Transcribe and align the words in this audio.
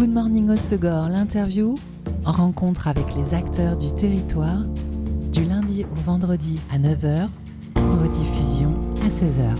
Good 0.00 0.14
Morning 0.14 0.48
Osegor, 0.48 1.10
l'interview, 1.10 1.74
rencontre 2.24 2.88
avec 2.88 3.04
les 3.16 3.34
acteurs 3.34 3.76
du 3.76 3.92
territoire, 3.92 4.64
du 5.30 5.44
lundi 5.44 5.84
au 5.84 5.94
vendredi 5.94 6.58
à 6.72 6.78
9h, 6.78 7.28
rediffusion 7.76 8.72
à 9.04 9.08
16h. 9.10 9.58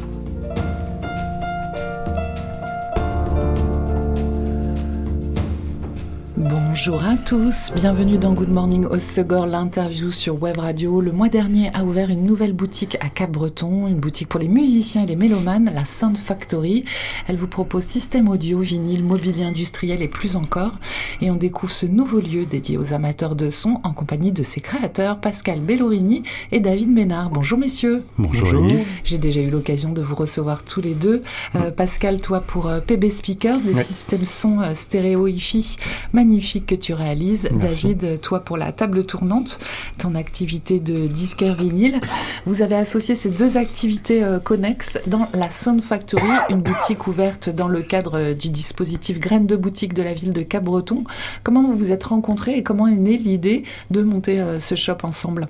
Bonjour 6.83 7.05
à 7.05 7.19
tous, 7.19 7.73
bienvenue 7.75 8.17
dans 8.17 8.33
Good 8.33 8.49
Morning 8.49 8.87
Osegor, 8.87 9.45
l'interview 9.45 10.11
sur 10.11 10.43
Web 10.43 10.57
Radio. 10.57 11.03
Le 11.03 11.13
mois 11.13 11.29
dernier 11.29 11.71
a 11.75 11.85
ouvert 11.85 12.09
une 12.09 12.25
nouvelle 12.25 12.55
boutique 12.55 12.97
à 13.03 13.11
Cap-Breton, 13.11 13.87
une 13.87 14.01
boutique 14.01 14.29
pour 14.31 14.41
les 14.41 14.49
musiciens 14.49 15.03
et 15.03 15.07
les 15.07 15.15
mélomanes, 15.15 15.71
la 15.75 15.85
Sound 15.85 16.17
Factory. 16.17 16.87
Elle 17.29 17.37
vous 17.37 17.49
propose 17.49 17.83
système 17.85 18.31
audio, 18.31 18.61
vinyle, 18.61 19.05
mobilier 19.05 19.43
industriel 19.43 20.01
et 20.01 20.09
plus 20.09 20.37
encore. 20.37 20.73
Et 21.21 21.31
on 21.31 21.37
découvre 21.37 21.71
ce 21.71 21.85
nouveau 21.85 22.19
lieu 22.19 22.47
dédié 22.47 22.79
aux 22.79 22.95
amateurs 22.95 23.37
de 23.37 23.51
son 23.51 23.79
en 23.85 23.93
compagnie 23.93 24.33
de 24.33 24.43
ses 24.43 24.63
créateurs, 24.63 25.21
Pascal 25.21 25.61
Bellorini 25.61 26.23
et 26.51 26.61
David 26.61 26.89
Ménard. 26.91 27.29
Bonjour 27.29 27.59
messieurs. 27.59 28.05
Bonjour. 28.17 28.65
J'ai 29.05 29.19
déjà 29.19 29.43
eu 29.43 29.51
l'occasion 29.51 29.93
de 29.93 30.01
vous 30.01 30.15
recevoir 30.15 30.63
tous 30.65 30.81
les 30.81 30.95
deux. 30.95 31.21
Euh, 31.57 31.71
Pascal, 31.71 32.23
toi 32.23 32.41
pour 32.41 32.69
euh, 32.69 32.81
PB 32.81 33.11
Speakers, 33.11 33.61
des 33.61 33.75
Ouais. 33.75 33.83
systèmes 33.85 34.25
son 34.25 34.63
euh, 34.63 34.73
stéréo 34.73 35.29
hi-fi 35.29 35.77
magnifiques 36.15 36.70
que 36.71 36.75
tu 36.77 36.95
réalises. 36.95 37.49
Merci. 37.53 37.95
David, 37.95 38.21
toi 38.21 38.41
pour 38.41 38.57
la 38.57 38.71
table 38.71 39.05
tournante, 39.05 39.59
ton 39.99 40.15
activité 40.15 40.79
de 40.79 41.09
disquaire 41.09 41.57
vinyle. 41.57 42.01
Vous 42.47 42.63
avez 42.63 42.77
associé 42.77 43.15
ces 43.17 43.31
deux 43.31 43.57
activités 43.57 44.23
euh, 44.23 44.39
connexes 44.39 45.01
dans 45.09 45.27
la 45.35 45.51
Sound 45.51 45.83
Factory, 45.83 46.31
une 46.49 46.63
boutique 46.63 47.07
ouverte 47.09 47.49
dans 47.51 47.67
le 47.69 47.83
cadre 47.83 48.35
du 48.35 48.51
dispositif 48.51 49.19
Graines 49.19 49.47
de 49.49 49.57
boutique 49.57 49.95
de 49.95 50.03
la 50.03 50.15
ville 50.15 50.33
de 50.33 50.43
Cap-Breton. 50.43 51.03
Comment 51.43 51.65
vous 51.65 51.77
vous 51.77 51.91
êtes 51.91 52.05
rencontrés 52.05 52.55
et 52.57 52.63
comment 52.63 52.87
est 52.87 52.97
née 52.97 53.17
l'idée 53.17 53.65
de 53.91 54.03
monter 54.03 54.41
euh, 54.41 54.61
ce 54.61 54.77
shop 54.77 54.99
ensemble? 55.03 55.49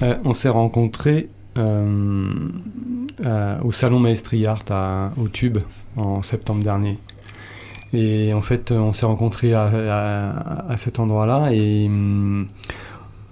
Euh, 0.00 0.16
on 0.24 0.32
s'est 0.34 0.48
rencontrés 0.48 1.28
euh, 1.58 2.48
au 3.62 3.72
salon 3.72 4.00
Maestri 4.00 4.46
Art 4.46 4.64
à- 4.70 5.10
au 5.22 5.28
Tube 5.28 5.58
en 5.96 6.22
septembre 6.22 6.62
dernier. 6.64 6.98
Et 7.94 8.32
en 8.32 8.40
fait, 8.42 8.72
on 8.72 8.92
s'est 8.92 9.06
rencontrés 9.06 9.52
à, 9.52 9.64
à- 9.64 10.72
à 10.72 10.76
cet 10.76 10.98
endroit-là 10.98 11.50
et 11.52 11.86
hum, 11.86 12.46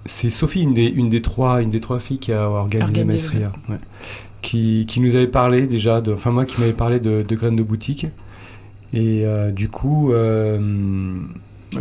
c'est 0.05 0.29
Sophie, 0.29 0.61
une 0.61 0.73
des, 0.73 0.87
une, 0.87 1.09
des 1.09 1.21
trois, 1.21 1.61
une 1.61 1.69
des 1.69 1.79
trois 1.79 1.99
filles 1.99 2.19
qui 2.19 2.31
a 2.31 2.47
organisé 2.49 3.43
Art, 3.43 3.53
ouais. 3.69 3.77
qui, 4.41 4.85
qui 4.87 4.99
nous 4.99 5.15
avait 5.15 5.27
parlé 5.27 5.67
déjà, 5.67 6.01
de, 6.01 6.13
enfin 6.13 6.31
moi 6.31 6.45
qui 6.45 6.59
m'avait 6.59 6.73
parlé 6.73 6.99
de, 6.99 7.23
de 7.27 7.35
graines 7.35 7.55
de 7.55 7.63
boutique. 7.63 8.05
Et 8.93 9.25
euh, 9.25 9.51
du 9.51 9.67
coup, 9.69 10.11
euh, 10.11 11.15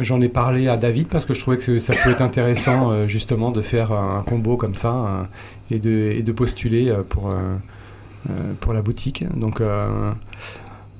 j'en 0.01 0.21
ai 0.21 0.29
parlé 0.29 0.69
à 0.69 0.77
David 0.77 1.09
parce 1.09 1.25
que 1.25 1.35
je 1.35 1.41
trouvais 1.41 1.59
que 1.59 1.79
ça 1.81 1.95
pouvait 1.95 2.13
être 2.13 2.21
intéressant 2.23 2.93
euh, 2.93 3.09
justement 3.09 3.51
de 3.51 3.61
faire 3.63 3.91
un 3.93 4.23
combo 4.23 4.57
comme 4.57 4.75
ça 4.75 4.93
euh, 4.95 5.23
et, 5.71 5.79
de, 5.79 6.13
et 6.13 6.23
de 6.23 6.33
postuler 6.33 6.89
euh, 6.89 7.03
pour, 7.03 7.29
euh, 7.29 7.57
euh, 8.31 8.53
pour 8.61 8.73
la 8.73 8.81
boutique. 8.83 9.25
Donc 9.37 9.61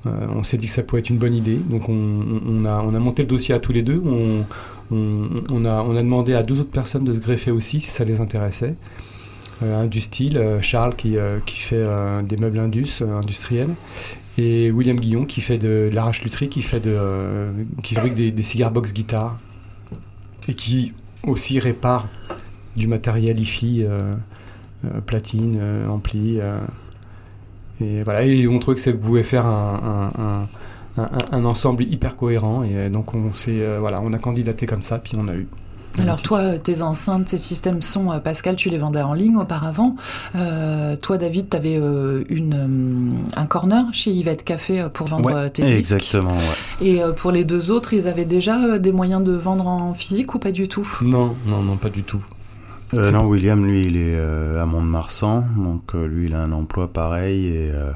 euh, 0.07 0.09
on 0.35 0.43
s'est 0.43 0.57
dit 0.57 0.67
que 0.67 0.71
ça 0.71 0.83
pouvait 0.83 1.01
être 1.01 1.09
une 1.09 1.17
bonne 1.17 1.33
idée. 1.33 1.57
Donc 1.57 1.89
on, 1.89 2.65
a, 2.65 2.81
on 2.81 2.93
a 2.93 2.99
monté 2.99 3.21
le 3.21 3.27
dossier 3.27 3.53
à 3.53 3.59
tous 3.59 3.71
les 3.71 3.83
deux. 3.83 4.01
On, 4.03 5.65
a, 5.65 6.01
demandé 6.01 6.33
à 6.33 6.43
deux 6.43 6.59
autres 6.59 6.71
personnes 6.71 7.03
de 7.03 7.13
se 7.13 7.19
greffer 7.19 7.51
aussi 7.51 7.79
si 7.79 7.89
ça 7.89 8.03
les 8.03 8.19
intéressait. 8.19 8.75
Euh, 9.63 9.85
du 9.85 9.99
style, 9.99 10.39
euh, 10.39 10.59
Charles 10.59 10.95
qui, 10.95 11.17
euh, 11.17 11.39
fait 11.45 11.85
des 12.23 12.37
meubles 12.37 12.59
indus, 12.59 13.01
industriels, 13.01 13.75
et 14.37 14.71
William 14.71 14.99
Guillon 14.99 15.25
qui 15.25 15.41
fait 15.41 15.59
de, 15.59 15.89
l'arrache 15.93 16.23
lutherie, 16.23 16.49
qui 16.49 16.61
fabrique 16.61 18.13
des, 18.15 18.31
des 18.31 18.43
cigar 18.43 18.71
box 18.71 18.93
guitares 18.93 19.37
et 20.47 20.55
qui 20.55 20.93
aussi 21.23 21.59
répare 21.59 22.07
du 22.75 22.87
matériel 22.87 23.37
euh, 23.63 23.99
platine, 25.05 25.61
ampli. 25.89 26.39
Et 27.81 28.01
voilà, 28.03 28.23
et 28.23 28.47
on 28.47 28.59
trouvait 28.59 28.75
que 28.75 28.81
ça 28.81 28.93
pouvait 28.93 29.23
faire 29.23 29.45
un, 29.45 30.11
un- 30.17 30.23
un- 30.23 30.47
un- 31.03 31.37
un 31.39 31.45
ensemble 31.45 31.83
hyper 31.83 32.15
cohérent. 32.15 32.63
Et 32.63 32.69
euh, 32.75 32.89
donc 32.89 33.13
on 33.13 33.33
s'est, 33.33 33.59
euh, 33.59 33.77
voilà, 33.79 34.01
on 34.03 34.13
a 34.13 34.17
candidaté 34.19 34.65
comme 34.65 34.81
ça, 34.81 34.97
puis 34.99 35.13
on 35.17 35.27
a 35.27 35.33
eu. 35.33 35.47
Alors 35.99 36.21
toi, 36.21 36.37
euh, 36.39 36.57
tes 36.57 36.81
enceintes, 36.83 37.25
tes 37.25 37.37
systèmes 37.37 37.81
son, 37.81 38.13
euh, 38.13 38.19
Pascal, 38.19 38.55
tu 38.55 38.69
les 38.69 38.77
vendais 38.77 39.01
en 39.01 39.13
ligne 39.13 39.35
auparavant. 39.35 39.97
Euh, 40.37 40.95
toi, 40.95 41.17
David, 41.17 41.49
tu 41.49 41.57
avais 41.57 41.75
une, 41.75 42.53
euh, 42.53 43.39
un 43.39 43.45
corner 43.45 43.83
chez 43.91 44.11
Yvette 44.11 44.45
Café 44.45 44.87
pour 44.93 45.07
vendre 45.07 45.25
Ouais, 45.33 45.49
tes 45.49 45.63
disques. 45.63 45.77
Exactement, 45.77 46.31
ouais. 46.31 46.87
Et 46.87 47.03
euh, 47.03 47.11
pour 47.11 47.31
les 47.31 47.43
deux 47.43 47.71
autres, 47.71 47.93
ils 47.93 48.07
avaient 48.07 48.23
déjà 48.23 48.57
euh, 48.63 48.79
des 48.79 48.93
moyens 48.93 49.21
de 49.21 49.33
vendre 49.33 49.67
en 49.67 49.93
physique 49.93 50.33
ou 50.33 50.39
pas 50.39 50.53
du 50.53 50.69
tout? 50.69 50.87
Non, 51.01 51.35
non, 51.45 51.61
non, 51.61 51.75
pas 51.75 51.89
du 51.89 52.03
tout. 52.03 52.23
Euh, 52.93 53.09
non, 53.11 53.25
William, 53.25 53.65
lui, 53.65 53.85
il 53.85 53.95
est 53.95 54.15
euh, 54.17 54.61
à 54.61 54.65
Mont-de-Marsan, 54.65 55.45
donc 55.57 55.95
euh, 55.95 56.05
lui, 56.07 56.25
il 56.27 56.33
a 56.35 56.41
un 56.41 56.51
emploi 56.51 56.91
pareil 56.91 57.45
et 57.47 57.71
euh, 57.73 57.91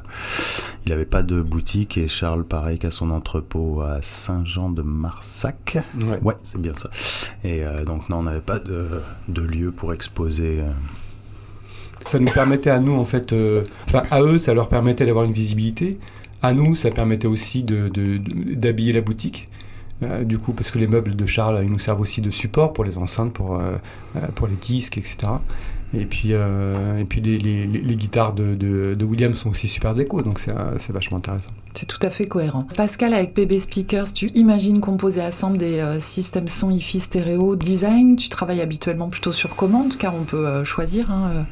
il 0.84 0.90
n'avait 0.90 1.04
pas 1.04 1.22
de 1.22 1.42
boutique. 1.42 1.98
Et 1.98 2.08
Charles, 2.08 2.44
pareil, 2.44 2.78
qui 2.78 2.86
a 2.86 2.90
son 2.90 3.10
entrepôt 3.10 3.82
à 3.82 3.98
Saint-Jean-de-Marsac. 4.00 5.78
Ouais. 5.98 6.18
Ouais, 6.22 6.34
c'est 6.42 6.60
bien 6.60 6.74
ça. 6.74 6.90
Et 7.44 7.64
euh, 7.64 7.84
donc, 7.84 8.08
non, 8.08 8.18
on 8.18 8.22
n'avait 8.22 8.40
pas 8.40 8.58
de, 8.58 8.86
de 9.28 9.42
lieu 9.42 9.70
pour 9.70 9.92
exposer. 9.92 10.60
euh. 10.60 10.70
ça 12.04 12.18
nous 12.18 12.30
permettait 12.30 12.70
à 12.70 12.78
nous 12.78 12.92
en 12.94 13.04
fait, 13.04 13.32
euh, 13.32 13.64
enfin 13.86 14.02
à 14.10 14.22
eux 14.22 14.38
ça 14.38 14.54
leur 14.54 14.68
permettait 14.68 15.06
d'avoir 15.06 15.24
une 15.24 15.32
visibilité, 15.32 15.98
à 16.42 16.52
nous 16.52 16.74
ça 16.74 16.90
permettait 16.90 17.26
aussi 17.26 17.64
de- 17.64 17.88
de- 17.88 18.18
de- 18.18 18.54
d'habiller 18.54 18.92
la 18.92 19.00
boutique. 19.00 19.48
Euh, 20.02 20.24
du 20.24 20.38
coup, 20.38 20.52
parce 20.52 20.70
que 20.70 20.78
les 20.78 20.86
meubles 20.86 21.16
de 21.16 21.26
Charles, 21.26 21.60
ils 21.62 21.70
nous 21.70 21.78
servent 21.78 22.00
aussi 22.00 22.20
de 22.20 22.30
support 22.30 22.72
pour 22.72 22.84
les 22.84 22.98
enceintes, 22.98 23.32
pour, 23.32 23.58
euh, 23.58 23.76
euh, 24.16 24.20
pour 24.34 24.46
les 24.46 24.56
disques, 24.56 24.98
etc. 24.98 25.28
Et 25.94 26.04
puis, 26.04 26.30
euh, 26.32 26.98
et 26.98 27.04
puis 27.04 27.20
les, 27.20 27.38
les- 27.38 27.66
les- 27.66 27.80
les 27.80 27.96
guitares 27.96 28.32
de, 28.34 28.54
de- 28.54 28.94
de 28.94 29.04
William 29.04 29.34
sont 29.36 29.50
aussi 29.50 29.68
super 29.68 29.94
déco, 29.94 30.20
donc 30.22 30.38
c'est 30.40 30.50
euh, 30.50 30.78
c'est 30.78 30.92
vachement 30.92 31.18
intéressant. 31.18 31.50
C'est 31.74 31.86
tout 31.86 31.98
à 32.02 32.10
fait 32.10 32.26
cohérent. 32.26 32.66
Pascal, 32.76 33.12
avec 33.14 33.34
PB 33.34 33.58
Speakers, 33.60 34.12
tu 34.12 34.28
imagines 34.34 34.80
composer 34.80 35.22
ensemble 35.22 35.58
des 35.58 35.78
euh, 35.78 36.00
systèmes 36.00 36.48
son 36.48 36.70
hi-fi 36.70 37.00
stéréo 37.00 37.54
design? 37.54 38.16
Tu 38.16 38.28
travailles 38.30 38.60
habituellement 38.62 39.08
plutôt 39.08 39.32
sur 39.32 39.54
commande, 39.54 39.96
car 39.96 40.14
on 40.14 40.24
peut 40.24 40.46
euh, 40.46 40.64
choisir 40.64 41.10
hein, 41.10 41.46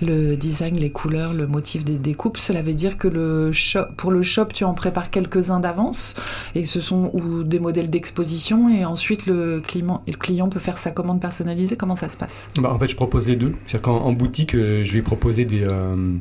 le 0.00 0.36
design, 0.36 0.76
les 0.76 0.90
couleurs, 0.90 1.32
le 1.32 1.46
motif 1.46 1.84
des 1.84 1.96
découpes. 1.98 2.38
Cela 2.38 2.62
veut 2.62 2.74
dire 2.74 2.98
que 2.98 3.08
le 3.08 3.52
shop, 3.52 3.86
pour 3.96 4.10
le 4.10 4.22
shop, 4.22 4.46
tu 4.52 4.64
en 4.64 4.74
prépares 4.74 5.10
quelques-uns 5.10 5.60
d'avance, 5.60 6.14
et 6.54 6.66
ce 6.66 6.80
sont 6.80 7.10
ou 7.14 7.42
des 7.44 7.58
modèles 7.58 7.90
d'exposition, 7.90 8.68
et 8.68 8.84
ensuite 8.84 9.26
le 9.26 9.60
client, 9.60 10.02
le 10.06 10.12
client 10.14 10.48
peut 10.48 10.60
faire 10.60 10.78
sa 10.78 10.90
commande 10.90 11.20
personnalisée. 11.20 11.76
Comment 11.76 11.96
ça 11.96 12.08
se 12.08 12.16
passe? 12.16 12.48
Bah, 12.60 12.72
en 12.72 12.78
fait, 12.78 12.88
je 12.88 12.96
propose 12.96 13.26
les 13.26 13.36
deux. 13.36 13.54
C'est-à-dire 13.72 13.90
qu'en 13.90 14.04
en 14.04 14.12
boutique, 14.12 14.54
euh, 14.54 14.84
je 14.84 14.92
vais 14.92 15.00
proposer 15.00 15.46
des, 15.46 15.62
euh, 15.64 16.14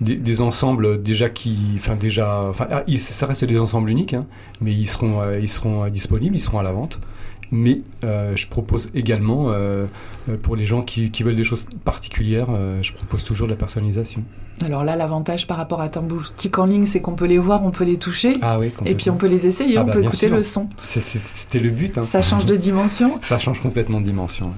des, 0.00 0.40
ensembles 0.40 1.00
déjà 1.00 1.28
qui. 1.28 1.56
Enfin, 1.76 1.94
déjà. 1.94 2.50
Ah, 2.58 2.82
ça 2.98 3.26
reste 3.26 3.44
des 3.44 3.56
ensembles 3.56 3.88
uniques, 3.88 4.14
hein, 4.14 4.26
mais 4.60 4.72
ils 4.72 4.86
seront, 4.86 5.22
ils 5.38 5.48
seront 5.48 5.84
euh, 5.84 5.90
disponibles, 5.90 6.34
ils 6.34 6.40
seront 6.40 6.58
à 6.58 6.64
la 6.64 6.72
vente. 6.72 6.98
Mais 7.52 7.82
euh, 8.02 8.32
je 8.34 8.46
propose 8.48 8.90
également, 8.94 9.50
euh, 9.50 9.84
euh, 10.30 10.36
pour 10.40 10.56
les 10.56 10.64
gens 10.64 10.82
qui, 10.82 11.10
qui 11.10 11.22
veulent 11.22 11.36
des 11.36 11.44
choses 11.44 11.66
particulières, 11.84 12.46
euh, 12.50 12.80
je 12.80 12.92
propose 12.94 13.24
toujours 13.24 13.46
de 13.46 13.52
la 13.52 13.58
personnalisation. 13.58 14.24
Alors 14.64 14.84
là, 14.84 14.96
l'avantage 14.96 15.46
par 15.46 15.56
rapport 15.56 15.80
à 15.80 15.88
ta 15.88 16.00
boutique 16.00 16.58
en 16.58 16.66
ligne, 16.66 16.84
c'est 16.86 17.00
qu'on 17.00 17.14
peut 17.14 17.26
les 17.26 17.38
voir, 17.38 17.64
on 17.64 17.70
peut 17.70 17.84
les 17.84 17.96
toucher, 17.96 18.34
Ah 18.42 18.58
oui, 18.60 18.70
et 18.86 18.94
puis 18.94 19.10
on 19.10 19.16
peut 19.16 19.26
les 19.26 19.46
essayer, 19.46 19.76
Ah 19.76 19.82
on 19.82 19.86
bah, 19.86 19.92
peut 19.94 20.02
écouter 20.02 20.28
sûr. 20.28 20.36
le 20.36 20.42
son. 20.42 20.68
C'était 20.82 21.58
le 21.58 21.70
but. 21.70 21.98
hein. 21.98 22.02
Ça 22.02 22.22
change 22.22 22.46
de 22.46 22.54
dimension. 22.56 23.16
Ça 23.22 23.38
change 23.38 23.60
complètement 23.60 24.00
de 24.00 24.04
dimension. 24.04 24.46
ouais. 24.46 24.52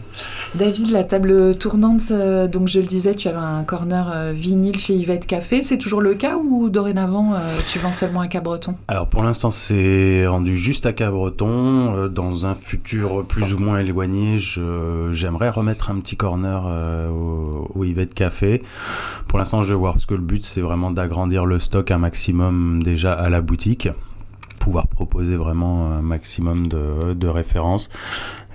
David, 0.56 0.90
la 0.90 1.04
table 1.04 1.56
tournante, 1.56 2.02
euh, 2.10 2.48
donc 2.48 2.68
je 2.68 2.80
le 2.80 2.86
disais, 2.86 3.14
tu 3.14 3.28
avais 3.28 3.38
un 3.38 3.62
corner 3.64 4.10
euh, 4.14 4.32
vinyle 4.32 4.78
chez 4.78 4.94
Yvette 4.94 5.26
Café. 5.26 5.62
C'est 5.62 5.78
toujours 5.78 6.00
le 6.02 6.14
cas 6.14 6.36
ou 6.36 6.68
dorénavant 6.68 7.32
euh, 7.34 7.38
tu 7.68 7.78
vends 7.78 7.92
seulement 7.92 8.20
à 8.20 8.28
Cabreton? 8.28 8.74
Alors, 8.88 9.08
pour 9.08 9.22
l'instant, 9.22 9.50
c'est 9.50 10.26
rendu 10.26 10.56
juste 10.58 10.86
à 10.86 10.92
Cabreton. 10.92 11.94
Euh, 11.96 12.08
dans 12.08 12.46
un 12.46 12.54
futur 12.54 12.83
plus 13.28 13.52
ou 13.54 13.58
moins 13.58 13.78
éloigné, 13.80 14.38
je- 14.38 15.10
j'aimerais 15.12 15.50
remettre 15.50 15.90
un 15.90 15.98
petit 16.00 16.16
corner 16.16 16.64
euh, 16.66 17.08
au, 17.08 17.70
au 17.74 17.84
Yvette 17.84 18.14
Café. 18.14 18.62
Pour 19.28 19.38
l'instant, 19.38 19.62
je 19.62 19.70
vais 19.72 19.78
voir, 19.78 19.94
parce 19.94 20.06
que 20.06 20.14
le 20.14 20.20
but, 20.20 20.44
c'est 20.44 20.60
vraiment 20.60 20.90
d'agrandir 20.90 21.46
le 21.46 21.58
stock 21.58 21.90
un 21.90 21.98
maximum 21.98 22.82
déjà 22.82 23.12
à 23.14 23.28
la 23.30 23.40
boutique, 23.40 23.88
pouvoir 24.58 24.86
proposer 24.86 25.36
vraiment 25.36 25.90
un 25.92 26.02
maximum 26.02 26.66
de, 26.66 27.14
de 27.14 27.28
références. 27.28 27.88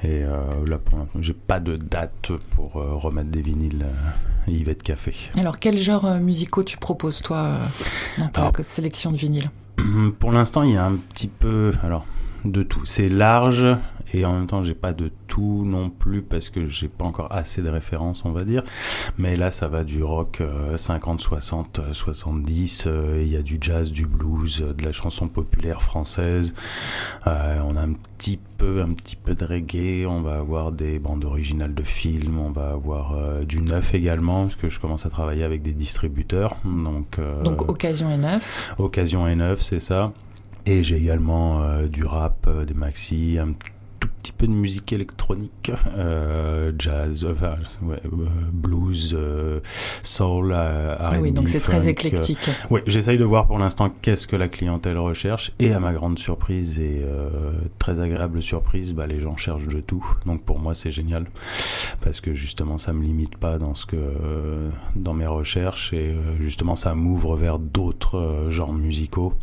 Et 0.04 0.24
euh, 0.24 0.40
là, 0.66 0.78
pour 0.78 0.98
l'instant, 1.00 1.20
j'ai 1.20 1.34
pas 1.34 1.60
de 1.60 1.76
date 1.76 2.32
pour 2.56 2.78
euh, 2.78 2.94
remettre 2.94 3.30
des 3.30 3.42
vinyles 3.42 3.84
euh, 3.86 4.52
Yvette 4.52 4.82
Café. 4.84 5.14
Alors, 5.38 5.60
quel 5.60 5.78
genre 5.78 6.06
musicaux 6.20 6.64
tu 6.64 6.78
proposes, 6.78 7.22
toi, 7.22 7.58
dans 8.18 8.30
ta 8.30 8.42
Alors- 8.42 8.54
sélection 8.62 9.12
de 9.12 9.18
vinyle 9.18 9.50
Pour 10.20 10.32
l'instant, 10.32 10.64
il 10.64 10.72
y 10.74 10.78
a 10.78 10.86
un 10.86 10.96
petit 11.14 11.28
peu 11.28 11.74
alors 11.84 12.06
de 12.46 12.64
tout. 12.64 12.86
C'est 12.86 13.10
large 13.10 13.68
et 14.14 14.26
en 14.26 14.34
même 14.34 14.48
temps 14.48 14.64
j'ai 14.64 14.76
pas 14.76 14.94
de 14.94 15.12
tout 15.28 15.64
non 15.66 15.90
plus 15.90 16.22
parce 16.22 16.50
que 16.50 16.66
j'ai 16.66 16.88
pas 16.88 17.06
encore 17.06 17.32
assez 17.32 17.62
de 17.62 17.70
références 17.70 18.24
on 18.26 18.32
va 18.32 18.44
dire. 18.44 18.64
Mais 19.18 19.36
là 19.36 19.52
ça 19.52 19.68
va 19.68 19.84
du 19.84 20.04
rock 20.04 20.42
50 20.76 21.22
60 21.22 21.82
70 21.92 22.88
il 23.16 23.28
y 23.28 23.36
a 23.36 23.42
du 23.42 23.58
jazz 23.62 23.92
du 23.92 24.06
blues 24.06 24.64
de 24.78 24.86
la 24.86 24.92
chanson 24.92 25.28
populaire 25.28 25.82
française. 25.82 26.54
On 27.26 27.76
a 27.76 27.82
un 27.82 27.94
petit 27.94 28.40
peu 28.58 28.82
un 28.82 28.94
petit 28.94 29.16
peu 29.16 29.36
de 29.36 29.46
reggae. 29.46 30.06
On 30.08 30.22
va 30.22 30.38
avoir 30.38 30.72
des 30.72 31.00
bandes 31.00 31.26
originales 31.26 31.74
de 31.74 31.84
films. 31.84 32.40
On 32.40 32.52
va 32.52 32.72
avoir 32.72 33.16
du 33.46 33.62
neuf 33.62 33.94
également 33.94 34.44
parce 34.44 34.56
que 34.56 34.70
je 34.70 34.80
commence 34.80 35.06
à 35.06 35.10
travailler 35.10 35.44
avec 35.44 35.62
des 35.62 35.74
distributeurs. 35.74 36.58
Donc 36.66 37.20
donc 37.44 37.70
occasion 37.70 38.10
et 38.10 38.18
neuf. 38.18 38.74
Occasion 38.78 39.28
et 39.28 39.36
neuf 39.36 39.62
c'est 39.62 39.80
ça. 39.80 40.14
Et 40.66 40.84
j'ai 40.84 40.98
également 40.98 41.64
euh, 41.64 41.88
du 41.88 42.04
rap, 42.04 42.46
euh, 42.48 42.66
des 42.66 42.74
maxi, 42.74 43.38
un 43.40 43.54
petit 44.22 44.32
peu 44.32 44.48
de 44.48 44.52
musique 44.52 44.94
électronique, 44.94 45.72
euh, 45.98 46.72
jazz, 46.78 47.26
enfin, 47.30 47.56
blues, 48.52 49.18
soul, 50.04 50.54
R&B. 50.54 50.96
Ah 51.00 51.20
oui, 51.20 51.32
donc 51.32 51.50
c'est 51.50 51.60
très 51.60 51.88
éclectique. 51.88 52.38
oui, 52.70 52.82
j'essaye 52.86 53.18
de 53.18 53.24
voir 53.24 53.48
pour 53.48 53.60
l'instant 53.60 53.92
qu'est-ce 54.02 54.28
que 54.28 54.36
la 54.36 54.48
clientèle 54.48 54.98
recherche 54.98 55.52
et 55.60 55.74
à 55.74 55.80
ma 55.80 55.94
grande 55.94 56.20
surprise 56.20 56.80
et 56.80 57.04
très 57.78 58.00
agréable 58.00 58.42
surprise, 58.42 58.94
bah, 58.94 59.08
les 59.08 59.20
gens 59.20 59.38
cherchent 59.38 59.68
de 59.68 59.82
tout. 59.82 60.06
Donc 60.26 60.44
pour 60.44 60.60
moi 60.60 60.74
c'est 60.76 60.92
génial 60.92 61.26
parce 62.02 62.22
que 62.22 62.34
justement 62.34 62.78
ça 62.78 62.94
me 62.94 63.04
limite 63.04 63.38
pas 63.38 63.58
dans 63.58 63.74
ce 63.74 63.86
que 63.86 63.98
dans 64.96 65.14
mes 65.14 65.28
recherches 65.28 65.94
et 65.94 66.16
justement 66.40 66.76
ça 66.76 66.94
m'ouvre 66.96 67.36
vers 67.36 67.60
d'autres 67.60 68.48
genres 68.50 68.74
musicaux. 68.74 69.34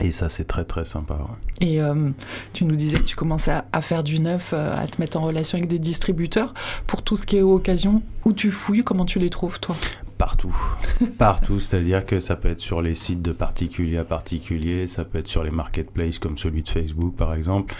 Et 0.00 0.12
ça, 0.12 0.28
c'est 0.28 0.44
très 0.44 0.64
très 0.64 0.84
sympa. 0.84 1.18
Et 1.60 1.80
euh, 1.80 2.10
tu 2.52 2.64
nous 2.64 2.76
disais 2.76 2.98
que 2.98 3.04
tu 3.04 3.16
commençais 3.16 3.52
à, 3.72 3.82
faire 3.82 4.02
du 4.02 4.20
neuf, 4.20 4.50
euh, 4.52 4.76
à 4.76 4.86
te 4.86 5.00
mettre 5.00 5.16
en 5.16 5.22
relation 5.22 5.58
avec 5.58 5.68
des 5.68 5.78
distributeurs. 5.78 6.54
Pour 6.86 7.02
tout 7.02 7.16
ce 7.16 7.26
qui 7.26 7.36
est 7.36 7.42
occasion, 7.42 8.02
où 8.24 8.32
tu 8.32 8.50
fouilles, 8.50 8.84
comment 8.84 9.04
tu 9.04 9.18
les 9.18 9.30
trouves, 9.30 9.60
toi? 9.60 9.76
Partout. 10.18 10.56
Partout, 11.18 11.60
c'est-à-dire 11.60 12.06
que 12.06 12.18
ça 12.18 12.36
peut 12.36 12.48
être 12.48 12.60
sur 12.60 12.80
les 12.80 12.94
sites 12.94 13.20
de 13.20 13.32
particulier 13.32 13.98
à 13.98 14.04
particulier, 14.04 14.86
ça 14.86 15.04
peut 15.04 15.18
être 15.18 15.28
sur 15.28 15.44
les 15.44 15.50
marketplaces 15.50 16.18
comme 16.18 16.38
celui 16.38 16.62
de 16.62 16.68
Facebook 16.68 17.14
par 17.16 17.34
exemple. 17.34 17.74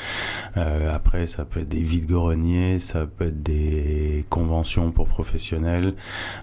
Euh, 0.59 0.95
après, 0.95 1.27
ça 1.27 1.45
peut 1.47 1.61
être 1.61 1.69
des 1.69 1.83
vides-greniers, 1.83 2.79
ça 2.79 3.07
peut 3.07 3.29
être 3.29 3.43
des 3.43 4.27
conventions 4.29 4.91
pour 4.91 5.07
professionnels, 5.07 5.95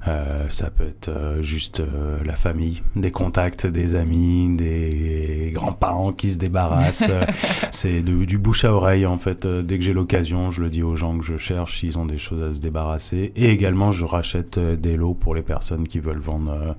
euh, 0.08 0.50
ça 0.50 0.72
peut 0.72 0.88
être 0.88 1.10
euh, 1.10 1.44
juste 1.44 1.84
la 2.26 2.36
famille, 2.36 2.82
des 2.96 3.12
contacts, 3.12 3.68
des 3.68 3.96
amis, 3.96 4.56
des 4.56 5.52
grands-parents 5.54 6.12
qui 6.12 6.30
se 6.30 6.38
débarrassent. 6.38 7.10
C'est 7.72 8.02
du 8.02 8.38
bouche 8.38 8.66
à 8.66 8.74
oreille 8.74 9.06
en 9.06 9.18
fait. 9.18 9.46
Dès 9.46 9.78
que 9.78 9.84
j'ai 9.84 9.94
l'occasion, 9.94 10.50
je 10.50 10.62
le 10.62 10.70
dis 10.70 10.82
aux 10.82 10.96
gens 10.96 11.18
que 11.18 11.24
je 11.24 11.38
cherche 11.38 11.80
s'ils 11.80 12.00
ont 12.00 12.06
des 12.06 12.18
choses 12.18 12.42
à 12.42 12.52
se 12.52 12.60
débarrasser. 12.60 13.32
Et 13.36 13.52
également, 13.52 13.92
je 13.92 14.06
rachète 14.06 14.58
des 14.58 14.96
lots 14.98 15.14
pour 15.14 15.36
les 15.36 15.42
personnes 15.42 15.83
qui 15.88 16.00
veulent 16.00 16.20
vendre, 16.20 16.52
euh, 16.52 16.74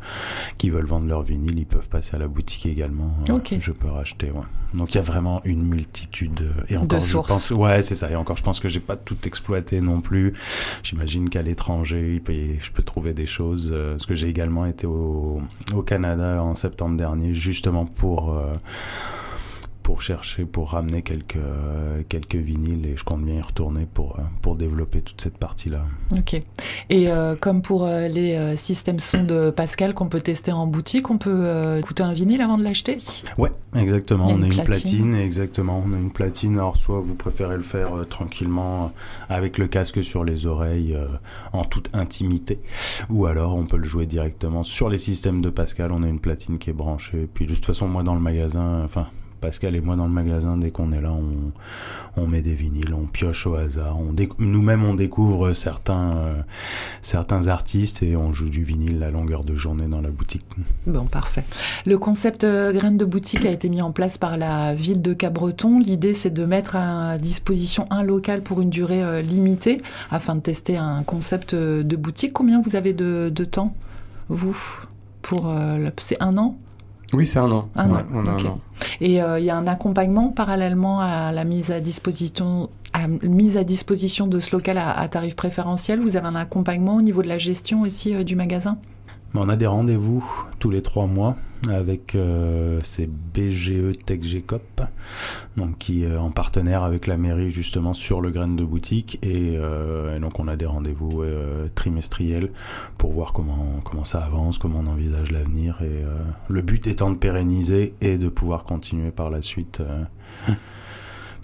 qui 0.58 0.70
veulent 0.70 0.86
vendre 0.86 1.06
leur 1.06 1.22
vinyle, 1.22 1.58
ils 1.58 1.66
peuvent 1.66 1.88
passer 1.88 2.16
à 2.16 2.18
la 2.18 2.28
boutique 2.28 2.66
également. 2.66 3.16
Euh, 3.28 3.38
je 3.58 3.72
peux 3.72 3.88
racheter. 3.88 4.30
Donc 4.72 4.92
il 4.92 4.96
y 4.96 4.98
a 4.98 5.02
vraiment 5.02 5.40
une 5.44 5.62
multitude 5.62 6.40
euh, 6.42 6.62
et 6.68 6.76
encore, 6.76 6.98
de 6.98 7.04
sources. 7.04 7.28
pense, 7.28 7.50
ouais, 7.50 7.82
c'est 7.82 7.94
ça. 7.94 8.10
Et 8.10 8.16
encore, 8.16 8.36
je 8.36 8.42
pense 8.42 8.60
que 8.60 8.68
j'ai 8.68 8.80
pas 8.80 8.96
tout 8.96 9.16
exploité 9.24 9.80
non 9.80 10.00
plus. 10.00 10.32
J'imagine 10.82 11.28
qu'à 11.28 11.42
l'étranger, 11.42 12.22
je 12.26 12.70
peux 12.72 12.82
trouver 12.82 13.12
des 13.12 13.26
choses. 13.26 13.72
parce 13.72 14.06
que 14.06 14.14
j'ai 14.14 14.28
également 14.28 14.66
été 14.66 14.86
au, 14.86 15.40
au, 15.74 15.82
Canada 15.82 16.42
en 16.42 16.54
septembre 16.54 16.96
dernier, 16.96 17.34
justement 17.34 17.84
pour 17.84 18.36
pour 19.84 20.00
chercher, 20.00 20.46
pour 20.46 20.70
ramener 20.70 21.02
quelques, 21.02 21.36
quelques 22.08 22.34
vinyles 22.34 22.86
et 22.86 22.96
je 22.96 23.04
compte 23.04 23.22
bien 23.22 23.36
y 23.36 23.40
retourner 23.42 23.86
pour, 23.92 24.18
pour 24.40 24.56
développer 24.56 25.02
toute 25.02 25.20
cette 25.20 25.36
partie-là. 25.36 25.84
Ok. 26.16 26.42
Et 26.88 27.10
euh, 27.10 27.36
comme 27.38 27.60
pour 27.60 27.84
euh, 27.84 28.08
les 28.08 28.34
euh, 28.34 28.56
systèmes 28.56 28.98
son 28.98 29.24
de 29.24 29.50
Pascal 29.50 29.92
qu'on 29.92 30.08
peut 30.08 30.22
tester 30.22 30.52
en 30.52 30.66
boutique, 30.66 31.10
on 31.10 31.18
peut 31.18 31.78
écouter 31.78 32.02
un 32.02 32.14
vinyle 32.14 32.40
avant 32.40 32.56
de 32.56 32.64
l'acheter? 32.64 32.96
Ouais, 33.36 33.50
exactement. 33.76 34.26
On 34.28 34.42
a 34.42 34.46
une 34.46 34.64
platine. 34.64 35.14
exactement. 35.14 35.82
On 35.86 35.92
a 35.92 35.98
une 35.98 36.10
platine. 36.10 36.54
Alors, 36.58 36.78
soit 36.78 37.00
vous 37.00 37.14
préférez 37.14 37.56
le 37.56 37.62
faire 37.62 37.90
tranquillement 38.08 38.92
avec 39.28 39.58
le 39.58 39.66
casque 39.66 40.02
sur 40.02 40.24
les 40.24 40.46
oreilles 40.46 40.96
en 41.52 41.64
toute 41.64 41.94
intimité, 41.94 42.60
ou 43.10 43.26
alors 43.26 43.54
on 43.54 43.66
peut 43.66 43.76
le 43.76 43.84
jouer 43.84 44.06
directement 44.06 44.62
sur 44.62 44.88
les 44.88 44.98
systèmes 44.98 45.42
de 45.42 45.50
Pascal. 45.50 45.92
On 45.92 46.02
a 46.02 46.08
une 46.08 46.20
platine 46.20 46.58
qui 46.58 46.70
est 46.70 46.74
branchée. 46.74 47.28
Puis 47.32 47.46
de 47.46 47.54
toute 47.54 47.66
façon, 47.66 47.86
moi 47.86 48.02
dans 48.02 48.14
le 48.14 48.20
magasin, 48.20 48.82
enfin 48.84 49.08
Pascal 49.44 49.76
et 49.76 49.82
moi 49.82 49.94
dans 49.94 50.06
le 50.06 50.12
magasin, 50.12 50.56
dès 50.56 50.70
qu'on 50.70 50.90
est 50.90 51.02
là, 51.02 51.14
on, 52.16 52.26
met 52.26 52.40
des 52.40 52.54
vinyles, 52.54 52.94
on 52.94 53.04
pioche 53.04 53.46
au 53.46 53.56
hasard. 53.56 53.98
Nous-mêmes, 54.38 54.84
on 54.84 54.94
découvre 54.94 55.52
certains, 55.52 56.16
euh, 56.16 56.40
certains 57.02 57.48
artistes 57.48 58.02
et 58.02 58.16
on 58.16 58.32
joue 58.32 58.48
du 58.48 58.64
vinyle 58.64 58.98
la 58.98 59.10
longueur 59.10 59.44
de 59.44 59.54
journée 59.54 59.86
dans 59.86 60.00
la 60.00 60.08
boutique. 60.08 60.46
Bon, 60.86 61.04
parfait. 61.04 61.44
Le 61.84 61.98
concept 61.98 62.44
euh, 62.44 62.72
graine 62.72 62.96
de 62.96 63.04
boutique 63.04 63.44
a 63.44 63.50
été 63.50 63.68
mis 63.68 63.82
en 63.82 63.92
place 63.92 64.16
par 64.16 64.38
la 64.38 64.74
ville 64.74 65.02
de 65.02 65.12
Cabreton. 65.12 65.78
L'idée, 65.78 66.14
c'est 66.14 66.32
de 66.32 66.46
mettre 66.46 66.76
à 66.76 67.18
disposition 67.18 67.86
un 67.90 68.02
local 68.02 68.40
pour 68.42 68.62
une 68.62 68.70
durée 68.70 69.04
euh, 69.04 69.20
limitée 69.20 69.82
afin 70.10 70.36
de 70.36 70.40
tester 70.40 70.78
un 70.78 71.02
concept 71.02 71.54
de 71.54 71.96
boutique. 71.96 72.32
Combien 72.32 72.62
vous 72.62 72.76
avez 72.76 72.94
de, 72.94 73.44
temps, 73.44 73.76
vous 74.30 74.56
pour 75.20 75.54
C'est 75.98 76.22
un 76.22 76.38
an? 76.38 76.56
Oui, 77.14 77.26
c'est 77.26 77.38
un 77.38 77.50
an. 77.50 77.68
Un 77.74 77.90
an. 77.90 78.60
Et 79.00 79.22
euh, 79.22 79.38
il 79.38 79.44
y 79.44 79.50
a 79.50 79.56
un 79.56 79.66
accompagnement 79.66 80.28
parallèlement 80.28 81.00
à 81.00 81.32
la 81.32 81.44
mise 81.44 81.70
à 81.70 81.80
disposition, 81.80 82.70
à 82.92 83.08
mise 83.08 83.56
à 83.56 83.64
disposition 83.64 84.26
de 84.26 84.40
ce 84.40 84.54
local 84.54 84.78
à, 84.78 85.06
tarif 85.08 85.36
préférentiel. 85.36 86.00
Vous 86.00 86.16
avez 86.16 86.26
un 86.26 86.34
accompagnement 86.34 86.96
au 86.96 87.02
niveau 87.02 87.22
de 87.22 87.28
la 87.28 87.38
gestion 87.38 87.82
aussi 87.82 88.14
euh, 88.14 88.24
du 88.24 88.36
magasin? 88.36 88.78
On 89.40 89.48
a 89.48 89.56
des 89.56 89.66
rendez-vous 89.66 90.24
tous 90.58 90.70
les 90.70 90.82
trois 90.82 91.06
mois 91.06 91.36
avec 91.68 92.14
euh, 92.14 92.80
ces 92.82 93.06
BGE 93.06 93.98
Tech 94.04 94.20
GCOP, 94.20 94.82
donc 95.56 95.78
qui 95.78 96.04
est 96.04 96.16
en 96.16 96.30
partenaire 96.30 96.82
avec 96.82 97.06
la 97.06 97.16
mairie 97.16 97.50
justement 97.50 97.94
sur 97.94 98.20
le 98.20 98.30
grain 98.30 98.48
de 98.48 98.64
boutique. 98.64 99.18
Et, 99.22 99.56
euh, 99.56 100.18
donc 100.18 100.38
on 100.38 100.48
a 100.48 100.56
des 100.56 100.66
rendez-vous 100.66 101.22
euh, 101.22 101.68
trimestriels 101.74 102.50
pour 102.98 103.12
voir 103.12 103.32
comment 103.32 103.80
comment 103.84 104.04
ça 104.04 104.20
avance, 104.20 104.58
comment 104.58 104.80
on 104.80 104.86
envisage 104.86 105.30
l'avenir. 105.30 105.80
Et 105.82 106.04
le 106.48 106.62
but 106.62 106.86
étant 106.86 107.10
de 107.10 107.16
pérenniser 107.16 107.94
et 108.00 108.18
de 108.18 108.28
pouvoir 108.28 108.64
continuer 108.64 109.10
par 109.10 109.30
la 109.30 109.42
suite 109.42 109.82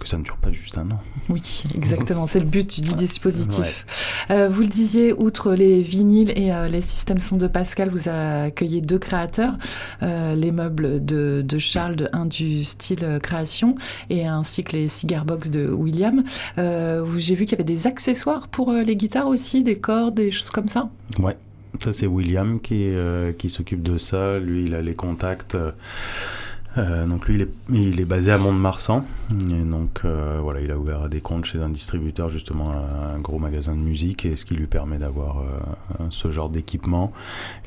que 0.01 0.09
ça 0.09 0.17
ne 0.17 0.23
dure 0.23 0.37
pas 0.37 0.51
juste 0.51 0.77
un 0.77 0.89
an. 0.91 0.99
Oui, 1.29 1.63
exactement, 1.75 2.27
c'est 2.27 2.39
le 2.39 2.45
but 2.45 2.81
du 2.81 2.93
dispositif. 2.95 3.85
Euh, 4.31 4.49
vous 4.49 4.61
le 4.61 4.67
disiez, 4.67 5.13
outre 5.13 5.53
les 5.53 5.81
vinyles 5.81 6.31
et 6.35 6.51
euh, 6.51 6.67
les 6.67 6.81
systèmes 6.81 7.19
son 7.19 7.37
de 7.37 7.47
Pascal, 7.47 7.89
vous 7.89 8.09
accueillez 8.09 8.81
deux 8.81 8.97
créateurs, 8.97 9.53
euh, 10.01 10.33
les 10.35 10.51
meubles 10.51 11.05
de, 11.05 11.45
Charles, 11.59 12.09
un 12.13 12.25
du 12.25 12.63
style 12.63 13.19
création, 13.21 13.75
et 14.09 14.25
ainsi 14.25 14.63
que 14.63 14.73
les 14.75 14.87
cigar 14.87 15.23
box 15.23 15.51
de 15.51 15.69
William. 15.69 16.23
J'ai 16.57 17.35
vu 17.35 17.45
qu'il 17.45 17.51
y 17.51 17.55
avait 17.55 17.63
des 17.63 17.85
accessoires 17.85 18.47
pour 18.47 18.71
les 18.73 18.95
guitares 18.95 19.27
aussi, 19.27 19.63
des 19.63 19.77
cordes, 19.77 20.15
des 20.15 20.31
choses 20.31 20.49
comme 20.49 20.67
ça? 20.67 20.89
Ouais. 21.19 21.37
Ça, 21.79 21.93
c'est 21.93 22.07
William 22.07 22.59
qui, 22.59 22.91
qui 23.37 23.49
s'occupe 23.49 23.83
de 23.83 23.97
ça. 23.97 24.39
Lui, 24.39 24.65
il 24.65 24.75
a 24.75 24.81
les 24.81 24.95
contacts 24.95 25.55
euh, 26.77 27.05
donc 27.05 27.27
lui, 27.27 27.35
il 27.35 27.41
est, 27.41 27.49
il 27.69 27.99
est, 27.99 28.05
basé 28.05 28.31
à 28.31 28.37
Mont-de-Marsan. 28.37 29.03
Et 29.49 29.61
donc 29.61 30.01
euh, 30.05 30.39
voilà, 30.41 30.61
il 30.61 30.71
a 30.71 30.77
ouvert 30.77 31.09
des 31.09 31.21
comptes 31.21 31.45
chez 31.45 31.59
un 31.61 31.69
distributeur, 31.69 32.29
justement 32.29 32.71
un 32.71 33.19
gros 33.19 33.39
magasin 33.39 33.75
de 33.75 33.81
musique, 33.81 34.25
et 34.25 34.35
ce 34.35 34.45
qui 34.45 34.55
lui 34.55 34.67
permet 34.67 34.97
d'avoir 34.97 35.39
euh, 35.39 36.05
ce 36.09 36.31
genre 36.31 36.49
d'équipement. 36.49 37.11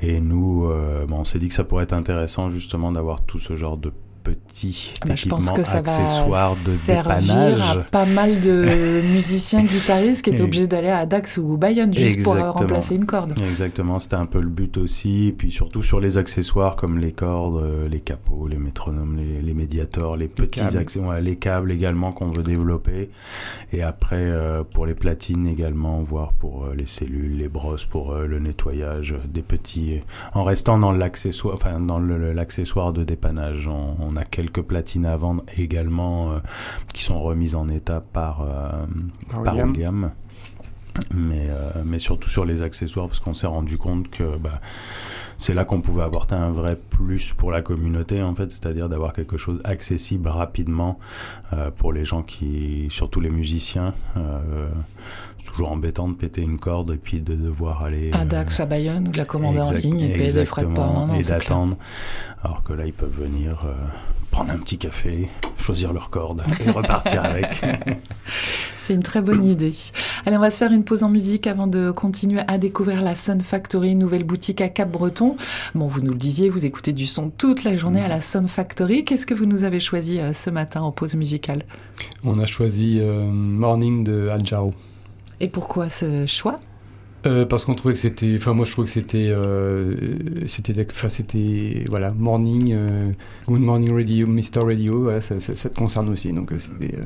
Et 0.03 0.21
nous, 0.21 0.69
bon, 1.09 1.17
on 1.19 1.25
s'est 1.25 1.39
dit 1.39 1.49
que 1.49 1.55
ça 1.55 1.65
pourrait 1.65 1.85
être 1.85 1.93
intéressant 1.93 2.51
justement 2.51 2.93
d'avoir 2.93 3.23
tout 3.23 3.39
ce 3.39 3.57
genre 3.57 3.77
de 3.77 3.93
petit 4.25 4.95
ah 5.03 5.09
bah, 5.09 5.15
je 5.15 5.29
pense 5.29 5.51
que 5.51 5.63
ça 5.63 5.83
va 5.83 6.53
de 6.65 6.71
servir 6.71 7.63
à 7.63 7.77
pas 7.91 8.07
mal 8.07 8.41
de 8.41 9.03
musiciens 9.13 9.63
guitaristes 9.63 10.25
qui 10.25 10.31
étaient 10.31 10.43
obligés 10.43 10.67
d'aller 10.67 10.89
à 10.89 11.05
Dax 11.07 11.39
ou 11.39 11.57
Bayonne 11.57 11.95
juste 11.95 12.23
pour 12.23 12.35
euh, 12.35 12.51
remplacer 12.51 12.97
une 12.97 13.05
corde. 13.05 13.35
Exactement, 13.39 13.99
c'était 13.99 14.17
un 14.17 14.27
peu 14.27 14.41
le 14.41 14.49
but 14.49 14.77
aussi. 14.79 15.29
Et 15.29 15.33
puis 15.33 15.51
surtout 15.51 15.83
sur 15.83 16.01
les 16.01 16.19
accessoires 16.19 16.77
comme 16.77 16.99
les 16.99 17.13
cordes, 17.13 17.63
euh, 17.63 17.89
les 17.89 18.01
capots, 18.01 18.49
les 18.49 18.57
métronomes, 18.57 19.19
les, 19.19 19.55
médiators, 19.55 20.17
les 20.17 20.29
petits 20.29 20.61
accessoires, 20.61 21.21
les 21.21 21.37
câbles 21.37 21.71
également 21.71 22.11
qu'on 22.11 22.31
veut 22.31 22.43
développer. 22.43 23.11
Et 23.73 23.83
après 23.83 24.17
euh, 24.21 24.65
pour 24.65 24.87
les 24.87 24.95
platines 24.95 25.47
également, 25.47 26.03
voire 26.03 26.33
pour 26.33 26.69
les 26.75 26.87
cellules, 26.87 27.37
les 27.37 27.49
brosses 27.49 27.85
pour 27.85 28.15
le 28.15 28.39
nettoyage 28.39 29.15
des 29.27 29.43
petits. 29.43 30.01
En 30.33 30.43
restant 30.43 30.79
dans 30.79 30.93
l'accessoire, 30.93 31.55
enfin 31.55 31.79
dans 31.81 31.99
l'accessoire 31.99 32.93
de 32.93 33.05
dépannage, 33.05 33.69
on 33.69 34.14
on 34.14 34.14
a 34.17 34.25
quelques 34.25 34.63
platines 34.63 35.07
à 35.07 35.17
vendre 35.17 35.45
également 35.57 36.33
euh, 36.33 36.39
qui 36.93 37.03
sont 37.03 37.21
remises 37.21 37.55
en 37.55 37.69
état 37.69 38.01
par, 38.01 38.43
euh, 38.43 38.87
William. 39.35 40.13
Mais, 41.15 41.49
mais 41.85 41.99
surtout 41.99 42.29
sur 42.29 42.45
les 42.45 42.63
accessoires 42.63 43.09
parce 43.09 43.21
qu'on 43.21 43.35
s'est 43.35 43.47
rendu 43.47 43.79
compte 43.79 44.11
que 44.11 44.37
bah, 44.37 44.61
c'est 45.39 45.55
là 45.55 45.65
qu'on 45.65 45.81
pouvait 45.81 46.03
apporter 46.03 46.35
un 46.35 46.51
vrai 46.51 46.77
plus 46.77 47.33
pour 47.33 47.51
la 47.51 47.63
communauté 47.63 48.23
en 48.23 48.35
fait, 48.35 48.51
c'est-à-dire 48.51 48.89
d'avoir 48.89 49.13
quelque 49.13 49.37
chose 49.37 49.61
accessible 49.65 50.29
rapidement 50.29 50.99
euh, 51.53 51.71
pour 51.71 51.93
les 51.93 52.05
gens 52.05 52.23
qui, 52.23 52.87
surtout 52.91 53.21
les 53.21 53.31
musiciens. 53.31 53.95
Euh, 54.17 54.69
c'est 55.39 55.51
toujours 55.51 55.73
embêtant 55.73 56.09
de 56.09 56.15
péter 56.15 56.43
une 56.43 56.59
corde 56.59 56.93
et 56.93 56.97
puis 56.97 57.21
de 57.21 57.35
devoir 57.35 57.85
aller 57.85 58.11
à 58.13 58.25
Dax, 58.25 58.61
à 58.61 58.67
Bayonne 58.67 59.09
ou 59.09 59.13
de 59.13 59.19
la 59.19 59.25
commander 59.25 59.61
en 59.61 59.73
ligne 59.73 60.01
et 60.01 60.17
payer 60.17 60.33
des 60.33 60.45
frais 60.45 60.65
de 60.65 60.73
port. 60.73 61.09
et 61.15 61.23
d'attendre. 61.23 61.77
Alors 62.43 62.63
que 62.63 62.73
là, 62.73 62.87
ils 62.87 62.93
peuvent 62.93 63.15
venir 63.15 63.65
euh, 63.67 63.75
prendre 64.31 64.53
un 64.53 64.59
petit 64.59 64.79
café, 64.79 65.29
choisir 65.59 65.93
leur 65.93 66.11
corde 66.11 66.43
et 66.65 66.71
repartir 66.71 67.25
avec. 67.25 67.63
C'est 68.79 68.95
une 68.95 69.03
très 69.03 69.21
bonne 69.21 69.47
idée. 69.47 69.73
Allez, 70.27 70.37
on 70.37 70.41
va 70.41 70.51
se 70.51 70.57
faire 70.57 70.73
une 70.73 70.85
pause 70.85 71.03
en 71.03 71.09
musique 71.09 71.47
avant 71.47 71.67
de 71.67 71.91
continuer 71.91 72.43
à 72.47 72.59
découvrir 72.59 73.03
la 73.03 73.15
Sun 73.15 73.41
Factory, 73.41 73.95
nouvelle 73.95 74.25
boutique 74.25 74.61
à 74.61 74.69
Cap-Breton. 74.69 75.37
Bon, 75.75 75.87
vous 75.87 76.01
nous 76.01 76.13
le 76.13 76.19
disiez, 76.19 76.49
vous 76.49 76.65
écoutez 76.65 76.93
du 76.93 77.07
son 77.07 77.31
toute 77.31 77.65
la 77.65 77.77
journée 77.77 78.01
à 78.01 78.09
la 78.09 78.21
Sun 78.21 78.49
Factory. 78.49 79.05
Qu'est-ce 79.05 79.27
que 79.27 79.35
vous 79.35 79.47
nous 79.47 79.65
avez 79.65 79.81
choisi 79.81 80.19
euh, 80.19 80.33
ce 80.33 80.51
matin 80.51 80.83
en 80.83 80.93
pause 80.93 81.15
musicale? 81.15 81.65
On 82.23 82.39
a 82.39 82.47
choisi 82.47 82.99
euh, 83.01 83.25
Morning 83.25 84.05
de 84.05 84.29
Aljaro. 84.29 84.73
Et 85.41 85.49
pourquoi 85.49 85.89
ce 85.91 86.27
choix? 86.27 86.57
Euh, 87.27 87.47
parce 87.47 87.65
qu'on 87.65 87.75
trouvait 87.75 87.95
que 87.95 88.01
c'était, 88.01 88.35
enfin 88.37 88.53
moi 88.53 88.67
je 88.67 88.73
trouvais 88.73 88.87
que 88.87 88.93
c'était, 88.93 89.29
euh, 89.31 89.95
c'était, 90.47 90.87
enfin 90.91 91.09
c'était, 91.09 91.87
voilà, 91.89 92.11
morning, 92.13 92.77
good 93.47 93.63
morning 93.63 93.95
radio, 93.95 94.27
Mr 94.27 94.63
Radio, 94.63 95.05
voilà, 95.05 95.23
ça, 95.23 95.41
ça, 95.41 95.57
ça, 95.57 95.71
te 95.71 95.75
concerne 95.75 96.11
aussi, 96.11 96.31
donc 96.33 96.53
c'était. 96.59 96.99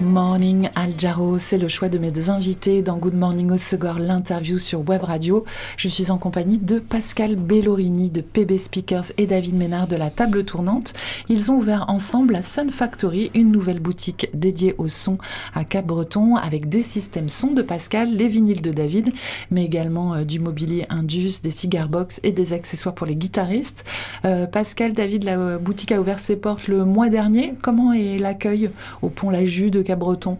Morning 0.00 0.70
Al 0.76 0.94
Jarro, 0.96 1.36
c'est 1.36 1.58
le 1.58 1.68
choix 1.68 1.90
de 1.90 1.98
mes 1.98 2.30
invités 2.30 2.80
dans 2.80 2.96
Good 2.96 3.14
Morning 3.14 3.50
Osegor, 3.50 3.98
l'interview 3.98 4.56
sur 4.56 4.88
Web 4.88 5.02
Radio. 5.02 5.44
Je 5.76 5.88
suis 5.88 6.10
en 6.10 6.16
compagnie 6.16 6.56
de 6.56 6.78
Pascal 6.78 7.36
Bellorini 7.36 8.08
de 8.08 8.22
PB 8.22 8.56
Speakers 8.56 9.12
et 9.18 9.26
David 9.26 9.58
Ménard 9.58 9.88
de 9.88 9.96
la 9.96 10.08
table 10.08 10.44
tournante. 10.44 10.94
Ils 11.28 11.50
ont 11.50 11.56
ouvert 11.56 11.84
ensemble 11.88 12.32
la 12.32 12.40
Sun 12.40 12.70
Factory, 12.70 13.30
une 13.34 13.52
nouvelle 13.52 13.78
boutique 13.78 14.30
dédiée 14.32 14.74
au 14.78 14.88
son 14.88 15.18
à 15.54 15.64
Cap-Breton 15.64 16.36
avec 16.36 16.70
des 16.70 16.82
systèmes 16.82 17.28
son 17.28 17.48
de 17.48 17.60
Pascal, 17.60 18.10
les 18.10 18.28
vinyles 18.28 18.62
de 18.62 18.72
David, 18.72 19.12
mais 19.50 19.66
également 19.66 20.14
euh, 20.14 20.24
du 20.24 20.40
mobilier 20.40 20.86
Indus, 20.88 21.42
des 21.42 21.50
cigar 21.50 21.88
box 21.90 22.20
et 22.22 22.32
des 22.32 22.54
accessoires 22.54 22.94
pour 22.94 23.06
les 23.06 23.16
guitaristes. 23.16 23.84
Euh, 24.24 24.46
Pascal, 24.46 24.94
David, 24.94 25.24
la 25.24 25.58
boutique 25.58 25.92
a 25.92 26.00
ouvert 26.00 26.20
ses 26.20 26.36
portes 26.36 26.68
le 26.68 26.86
mois 26.86 27.10
dernier. 27.10 27.52
Comment 27.60 27.92
est 27.92 28.16
l'accueil 28.16 28.70
au 29.02 29.10
pont 29.10 29.28
La 29.28 29.44
Jus 29.44 29.70
de 29.70 29.89
Cap-Breton 29.90 30.38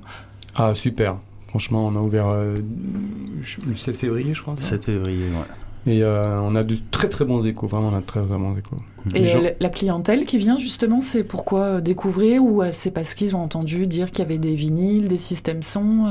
Ah, 0.55 0.75
super. 0.75 1.17
Franchement, 1.49 1.87
on 1.87 1.97
a 1.97 2.01
ouvert 2.01 2.33
le 2.33 3.77
7 3.77 3.97
février, 3.97 4.33
je 4.33 4.43
crois. 4.43 4.55
7 4.57 4.85
février, 4.85 5.25
ouais. 5.25 5.93
Et 5.93 6.05
on 6.05 6.55
a 6.55 6.63
de 6.63 6.77
très 6.91 7.09
très 7.09 7.25
bons 7.25 7.45
échos, 7.45 7.67
vraiment 7.67 7.89
on 7.89 7.97
a 7.97 8.01
de 8.01 8.07
très, 8.07 8.21
très 8.21 8.37
bons 8.39 8.57
échos. 8.57 8.77
Et 9.15 9.25
la 9.59 9.69
clientèle 9.71 10.27
qui 10.27 10.39
vient 10.39 10.59
justement, 10.59 11.01
c'est 11.01 11.25
pourquoi 11.25 11.81
découvrir 11.81 12.45
ou 12.45 12.63
c'est 12.71 12.91
parce 12.93 13.15
qu'ils 13.15 13.35
ont 13.35 13.41
entendu 13.41 13.87
dire 13.87 14.11
qu'il 14.11 14.21
y 14.21 14.23
avait 14.23 14.39
des 14.39 14.55
vinyles, 14.55 15.09
des 15.09 15.17
systèmes 15.17 15.63
son 15.63 16.07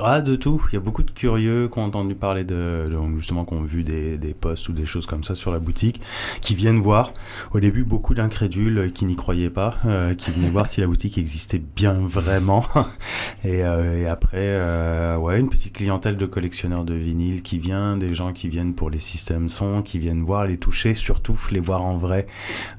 ah, 0.00 0.22
de 0.22 0.36
tout. 0.36 0.64
Il 0.70 0.74
y 0.74 0.76
a 0.76 0.80
beaucoup 0.80 1.02
de 1.02 1.10
curieux 1.10 1.68
qui 1.68 1.78
ont 1.78 1.84
entendu 1.84 2.14
parler 2.14 2.44
de, 2.44 2.88
justement, 3.16 3.44
qui 3.44 3.54
ont 3.54 3.62
vu 3.62 3.84
des, 3.84 4.16
des 4.16 4.32
posts 4.32 4.68
ou 4.70 4.72
des 4.72 4.86
choses 4.86 5.04
comme 5.06 5.22
ça 5.22 5.34
sur 5.34 5.52
la 5.52 5.58
boutique, 5.58 6.00
qui 6.40 6.54
viennent 6.54 6.80
voir. 6.80 7.12
Au 7.52 7.60
début, 7.60 7.84
beaucoup 7.84 8.14
d'incrédules 8.14 8.90
qui 8.94 9.04
n'y 9.04 9.16
croyaient 9.16 9.50
pas, 9.50 9.76
euh, 9.84 10.14
qui 10.14 10.30
venaient 10.30 10.50
voir 10.50 10.66
si 10.66 10.80
la 10.80 10.86
boutique 10.86 11.18
existait 11.18 11.58
bien 11.58 11.92
vraiment. 11.92 12.64
et, 13.44 13.64
euh, 13.64 14.02
et, 14.02 14.06
après, 14.06 14.38
euh, 14.38 15.16
ouais, 15.16 15.38
une 15.38 15.50
petite 15.50 15.74
clientèle 15.74 16.16
de 16.16 16.26
collectionneurs 16.26 16.84
de 16.84 16.94
vinyles 16.94 17.42
qui 17.42 17.58
vient, 17.58 17.96
des 17.96 18.14
gens 18.14 18.32
qui 18.32 18.48
viennent 18.48 18.74
pour 18.74 18.88
les 18.88 18.98
systèmes 18.98 19.48
son, 19.48 19.82
qui 19.82 19.98
viennent 19.98 20.22
voir, 20.22 20.46
les 20.46 20.56
toucher, 20.56 20.94
surtout 20.94 21.38
les 21.50 21.60
voir 21.60 21.82
en 21.82 21.98
vrai. 21.98 22.26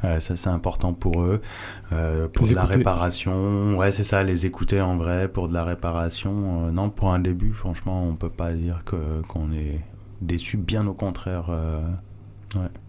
ça, 0.02 0.20
c'est 0.20 0.50
important 0.50 0.94
pour 0.94 1.22
eux. 1.22 1.42
pour 2.34 2.48
de 2.48 2.56
la 2.56 2.66
réparation, 2.66 3.78
ouais, 3.78 3.92
c'est 3.92 4.04
ça, 4.04 4.24
les 4.24 4.46
écouter 4.46 4.82
en 4.82 4.98
vrai 4.98 5.28
pour 5.28 5.48
de 5.48 5.54
la 5.54 5.64
réparation. 5.64 6.72
non, 6.72 6.90
pour 6.90 7.03
un 7.12 7.20
début, 7.20 7.54
franchement, 7.54 8.06
on 8.08 8.16
peut 8.16 8.30
pas 8.30 8.54
dire 8.54 8.84
qu'on 8.86 9.52
est 9.52 9.82
déçu, 10.22 10.58
bien 10.58 10.88
au 10.88 10.94
contraire. 10.94 11.48
Euh, 11.50 11.82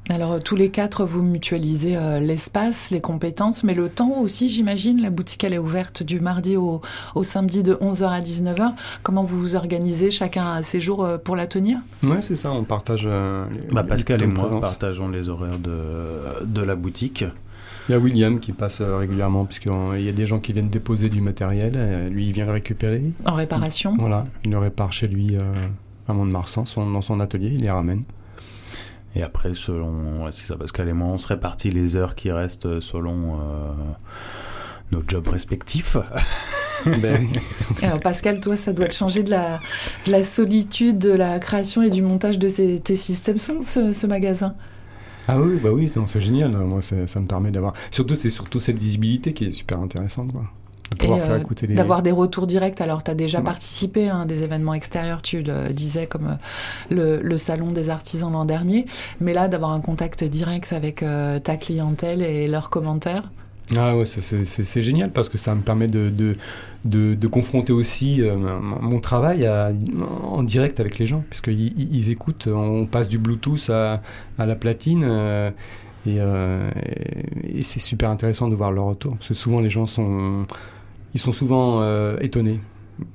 Alors, 0.08 0.32
euh, 0.32 0.38
tous 0.38 0.56
les 0.56 0.70
quatre, 0.70 1.04
vous 1.04 1.22
mutualisez 1.22 1.96
euh, 1.96 2.20
l'espace, 2.20 2.90
les 2.90 3.00
compétences, 3.00 3.64
mais 3.64 3.74
le 3.74 3.88
temps 3.88 4.20
aussi, 4.20 4.48
j'imagine. 4.48 5.00
La 5.00 5.10
boutique, 5.10 5.42
elle 5.44 5.54
est 5.54 5.58
ouverte 5.58 6.02
du 6.02 6.20
mardi 6.20 6.56
au, 6.56 6.80
samedi 7.22 7.62
de 7.62 7.74
11h 7.74 8.04
à 8.04 8.20
19h. 8.20 8.72
Comment 9.02 9.24
vous 9.24 9.40
vous 9.40 9.56
organisez 9.56 10.10
Chacun 10.10 10.52
a 10.52 10.62
ses 10.62 10.80
jours 10.80 11.08
pour 11.24 11.36
la 11.36 11.46
tenir? 11.46 11.78
Oui, 12.02 12.18
c'est 12.20 12.36
ça, 12.36 12.52
on 12.52 12.64
partage. 12.64 13.08
bah, 13.72 13.84
Pascal 13.84 14.22
et 14.22 14.26
moi 14.26 14.60
partageons 14.60 15.08
les 15.08 15.28
horaires 15.28 15.58
de, 15.58 16.44
de 16.44 16.62
la 16.62 16.76
boutique. 16.76 17.24
Il 17.88 17.92
y 17.92 17.94
a 17.94 17.98
William 17.98 18.40
qui 18.40 18.52
passe 18.52 18.80
euh, 18.80 18.96
régulièrement, 18.96 19.44
puisqu'il 19.44 20.00
y 20.00 20.08
a 20.08 20.12
des 20.12 20.26
gens 20.26 20.40
qui 20.40 20.52
viennent 20.52 20.70
déposer 20.70 21.10
du 21.10 21.20
matériel. 21.20 22.08
lui, 22.10 22.28
il 22.28 22.32
vient 22.32 22.46
le 22.46 22.52
récupérer. 22.52 23.02
En 23.26 23.34
réparation 23.34 23.94
Voilà, 23.98 24.24
il 24.44 24.50
le 24.52 24.58
répare 24.58 24.92
chez 24.92 25.06
lui 25.06 25.36
euh, 25.36 25.42
à 26.08 26.14
Mont-de-Marsan, 26.14 26.64
dans 26.76 27.02
son 27.02 27.20
atelier, 27.20 27.50
il 27.52 27.62
les 27.62 27.70
ramène. 27.70 28.04
Et 29.16 29.22
après, 29.22 29.54
selon. 29.54 30.30
c'est 30.30 30.46
ça, 30.46 30.56
Pascal 30.56 30.88
et 30.88 30.92
moi, 30.92 31.08
on 31.08 31.18
se 31.18 31.28
répartit 31.28 31.70
les 31.70 31.94
heures 31.96 32.14
qui 32.14 32.32
restent 32.32 32.80
selon 32.80 33.34
euh, 33.34 33.72
nos 34.90 35.02
jobs 35.06 35.28
respectifs. 35.28 35.96
Ben 37.00 37.28
Alors 37.82 38.00
Pascal, 38.00 38.40
toi, 38.40 38.58
ça 38.58 38.74
doit 38.74 38.88
te 38.88 38.94
changer 38.94 39.22
de 39.22 39.30
la, 39.30 39.60
la 40.06 40.22
solitude 40.22 40.98
de 40.98 41.12
la 41.12 41.38
création 41.38 41.80
et 41.80 41.88
du 41.88 42.02
montage 42.02 42.38
de 42.38 42.48
tes 42.48 42.96
systèmes 42.96 43.38
son, 43.38 43.60
ce 43.60 44.06
magasin? 44.06 44.54
Ah 45.28 45.40
oui, 45.40 45.58
bah 45.62 45.70
oui, 45.72 45.90
c'est 46.06 46.20
génial. 46.20 46.50
Moi, 46.50 46.80
ça 46.82 47.20
me 47.20 47.26
permet 47.26 47.50
d'avoir. 47.50 47.74
Surtout, 47.90 48.14
c'est 48.14 48.30
surtout 48.30 48.60
cette 48.60 48.78
visibilité 48.78 49.32
qui 49.32 49.46
est 49.46 49.50
super 49.50 49.80
intéressante. 49.80 50.32
Quoi. 50.32 50.44
De 50.98 51.06
euh, 51.06 51.38
les... 51.62 51.74
D'avoir 51.74 52.02
des 52.02 52.12
retours 52.12 52.46
directs. 52.46 52.80
Alors, 52.80 53.02
tu 53.02 53.10
as 53.10 53.14
déjà 53.14 53.40
participé 53.40 54.10
à 54.10 54.24
des 54.26 54.42
événements 54.42 54.74
extérieurs, 54.74 55.22
tu 55.22 55.42
le 55.42 55.72
disais, 55.72 56.06
comme 56.06 56.36
euh, 56.92 57.20
le, 57.22 57.36
Salon 57.36 57.72
des 57.72 57.90
artisans 57.90 58.30
l'an 58.30 58.44
dernier. 58.44 58.84
Mais 59.20 59.32
là, 59.32 59.48
d'avoir 59.48 59.72
un 59.72 59.80
contact 59.80 60.24
direct 60.24 60.72
avec 60.72 61.02
euh, 61.02 61.40
ta 61.40 61.56
clientèle 61.56 62.22
et 62.22 62.48
leurs 62.48 62.70
commentaires. 62.70 63.30
Ah 63.76 63.96
ouais, 63.96 64.04
c'est 64.06 64.82
génial 64.82 65.10
parce 65.10 65.30
que 65.30 65.38
ça 65.38 65.54
me 65.54 65.62
permet 65.62 65.86
de, 65.86 66.10
de, 66.10 66.36
de, 66.84 67.26
confronter 67.26 67.72
aussi 67.72 68.22
euh, 68.22 68.36
mon 68.36 69.00
travail 69.00 69.48
en 69.48 70.42
direct 70.42 70.80
avec 70.80 70.98
les 70.98 71.06
gens, 71.06 71.24
puisqu'ils 71.28 71.72
ils 71.78 72.10
écoutent, 72.10 72.48
on 72.50 72.86
passe 72.86 73.08
du 73.08 73.18
Bluetooth 73.18 73.70
à, 73.70 74.00
la 74.38 74.54
platine, 74.54 75.04
euh, 75.04 75.50
euh, 76.06 76.70
et, 77.42 77.58
et 77.58 77.62
c'est 77.62 77.80
super 77.80 78.10
intéressant 78.10 78.48
de 78.48 78.54
voir 78.54 78.72
leur 78.72 78.84
retour, 78.84 79.16
parce 79.16 79.28
que 79.28 79.34
souvent 79.34 79.60
les 79.60 79.70
gens 79.70 79.86
sont, 79.86 80.46
ils 81.14 81.20
sont 81.20 81.32
souvent 81.32 81.82
étonnés, 82.18 82.60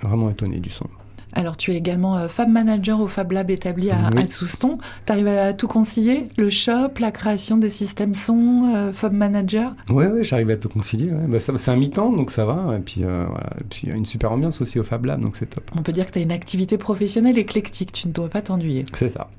vraiment 0.01 0.29
étonnés 0.29 0.59
du 0.59 0.69
son. 0.69 0.87
Alors, 1.33 1.57
tu 1.57 1.71
es 1.71 1.75
également 1.75 2.17
euh, 2.17 2.27
Fab 2.27 2.49
Manager 2.49 2.99
au 2.99 3.07
Fab 3.07 3.31
Lab 3.31 3.51
établi 3.51 3.91
à, 3.91 4.09
Souston. 4.27 4.77
Tu 5.05 5.11
arrives 5.11 5.27
à 5.27 5.53
tout 5.53 5.67
concilier? 5.67 6.27
Le 6.37 6.49
shop, 6.49 6.99
la 6.99 7.11
création 7.11 7.57
des 7.57 7.69
systèmes 7.69 8.15
son, 8.15 8.73
euh, 8.75 8.91
Fab 8.91 9.13
Manager? 9.13 9.75
Oui, 9.89 10.05
ouais, 10.05 10.23
j'arrive 10.23 10.49
à 10.49 10.57
tout 10.57 10.69
concilier. 10.69 11.11
Bah, 11.27 11.39
c'est 11.39 11.71
un 11.71 11.75
mi-temps, 11.75 12.11
donc 12.11 12.31
ça 12.31 12.45
va. 12.45 12.75
Et 12.77 12.81
puis, 12.81 13.03
euh, 13.03 13.25
puis 13.69 13.81
il 13.83 13.89
y 13.89 13.91
a 13.91 13.95
une 13.95 14.05
super 14.05 14.31
ambiance 14.31 14.61
aussi 14.61 14.79
au 14.79 14.83
Fab 14.83 15.05
Lab, 15.05 15.21
donc 15.21 15.35
c'est 15.35 15.47
top. 15.47 15.69
On 15.77 15.81
peut 15.81 15.91
dire 15.91 16.07
que 16.07 16.11
tu 16.11 16.19
as 16.19 16.21
une 16.21 16.31
activité 16.31 16.77
professionnelle 16.77 17.37
éclectique. 17.37 17.91
Tu 17.91 18.07
ne 18.07 18.13
dois 18.13 18.29
pas 18.29 18.41
t'ennuyer. 18.41 18.85
C'est 18.93 19.09
ça. 19.09 19.29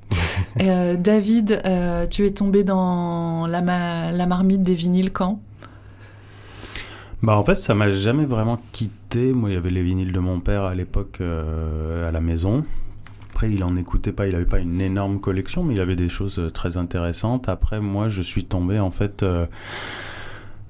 David, 0.97 1.63
tu 2.11 2.27
es 2.27 2.31
tombé 2.31 2.65
dans 2.65 3.47
la, 3.47 4.13
la 4.13 4.27
marmite 4.27 4.63
des 4.63 4.75
vinyles 4.75 5.13
quand? 5.13 5.41
Bah 7.23 7.37
en 7.37 7.45
fait, 7.45 7.55
ça 7.55 7.75
m'a 7.75 7.91
jamais 7.91 8.25
vraiment 8.25 8.59
quitté. 8.73 9.33
Moi, 9.35 9.51
il 9.51 9.53
y 9.53 9.57
avait 9.57 9.71
les 9.71 9.83
vinyles 9.83 10.13
de 10.13 10.21
mon 10.21 10.41
père 10.41 10.65
à 10.65 10.75
l'époque 10.75 11.19
euh, 11.21 12.09
à 12.09 12.13
la 12.13 12.21
maison. 12.21 12.65
Après, 13.31 13.51
il 13.51 13.63
en 13.63 13.77
écoutait 13.77 14.13
pas, 14.13 14.27
il 14.27 14.35
avait 14.35 14.47
pas 14.47 14.59
une 14.59 14.81
énorme 14.81 15.21
collection, 15.21 15.63
mais 15.63 15.75
il 15.75 15.81
avait 15.81 15.97
des 15.97 16.09
choses 16.09 16.39
euh, 16.39 16.51
très 16.51 16.79
intéressantes. 16.79 17.49
Après, 17.51 17.81
moi, 17.81 18.09
je 18.09 18.23
suis 18.23 18.47
tombé 18.47 18.79
en 18.79 18.91
fait. 18.91 19.23
Euh, 19.23 19.47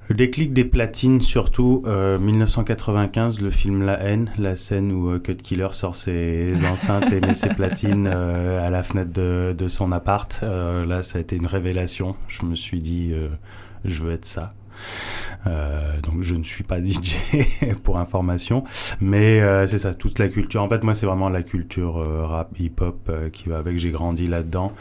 le 0.09 0.15
déclic 0.15 0.51
des 0.51 0.65
platines, 0.65 1.21
surtout 1.21 1.83
1995, 1.85 3.39
le 3.39 3.49
film 3.49 3.81
La 3.83 3.97
haine, 4.01 4.29
la 4.37 4.57
scène 4.57 4.91
où 4.91 5.17
Cut 5.19 5.37
Killer 5.37 5.69
sort 5.71 5.95
ses 5.95 6.53
enceintes 6.69 7.13
et 7.13 7.21
met 7.21 7.33
ses 7.33 7.47
platines 7.47 8.07
à 8.07 8.69
la 8.69 8.83
fenêtre 8.83 9.13
de, 9.13 9.55
de 9.57 9.67
son 9.69 9.93
appart. 9.93 10.41
là, 10.41 11.01
ça 11.01 11.17
a 11.17 11.21
été 11.21 11.37
une 11.37 11.45
révélation. 11.45 12.17
Je 12.27 12.45
me 12.45 12.55
suis 12.55 12.79
dit, 12.79 13.13
je 13.85 14.03
veux 14.03 14.11
être 14.11 14.25
ça. 14.25 14.49
Euh, 15.47 15.99
donc 16.01 16.21
je 16.21 16.35
ne 16.35 16.43
suis 16.43 16.63
pas 16.63 16.79
DJ 16.83 17.17
pour 17.83 17.97
information, 17.97 18.63
mais 18.99 19.41
euh, 19.41 19.65
c'est 19.65 19.79
ça, 19.79 19.93
toute 19.93 20.19
la 20.19 20.29
culture. 20.29 20.61
En 20.61 20.69
fait, 20.69 20.83
moi, 20.83 20.93
c'est 20.93 21.05
vraiment 21.05 21.29
la 21.29 21.43
culture 21.43 21.97
euh, 21.97 22.25
rap, 22.25 22.59
hip-hop 22.59 23.11
qui 23.31 23.49
va 23.49 23.57
avec. 23.57 23.77
J'ai 23.77 23.91
grandi 23.91 24.27
là-dedans, 24.27 24.73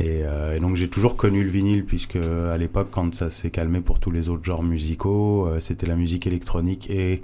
et, 0.00 0.22
donc 0.60 0.76
j'ai 0.76 0.88
toujours 0.88 1.16
connu 1.16 1.44
le 1.44 1.50
vinyle 1.50 1.84
puisque 1.84 2.16
à 2.16 2.56
l'époque, 2.56 2.88
quand 2.90 3.14
ça 3.14 3.30
s'est 3.30 3.50
calmé 3.50 3.80
pour 3.80 4.00
tous 4.00 4.10
les 4.10 4.28
autres 4.28 4.44
genres 4.44 4.62
musicaux, 4.62 5.48
c'était 5.60 5.86
la 5.86 5.94
musique 5.94 6.26
électronique 6.26 6.90
et 6.90 7.20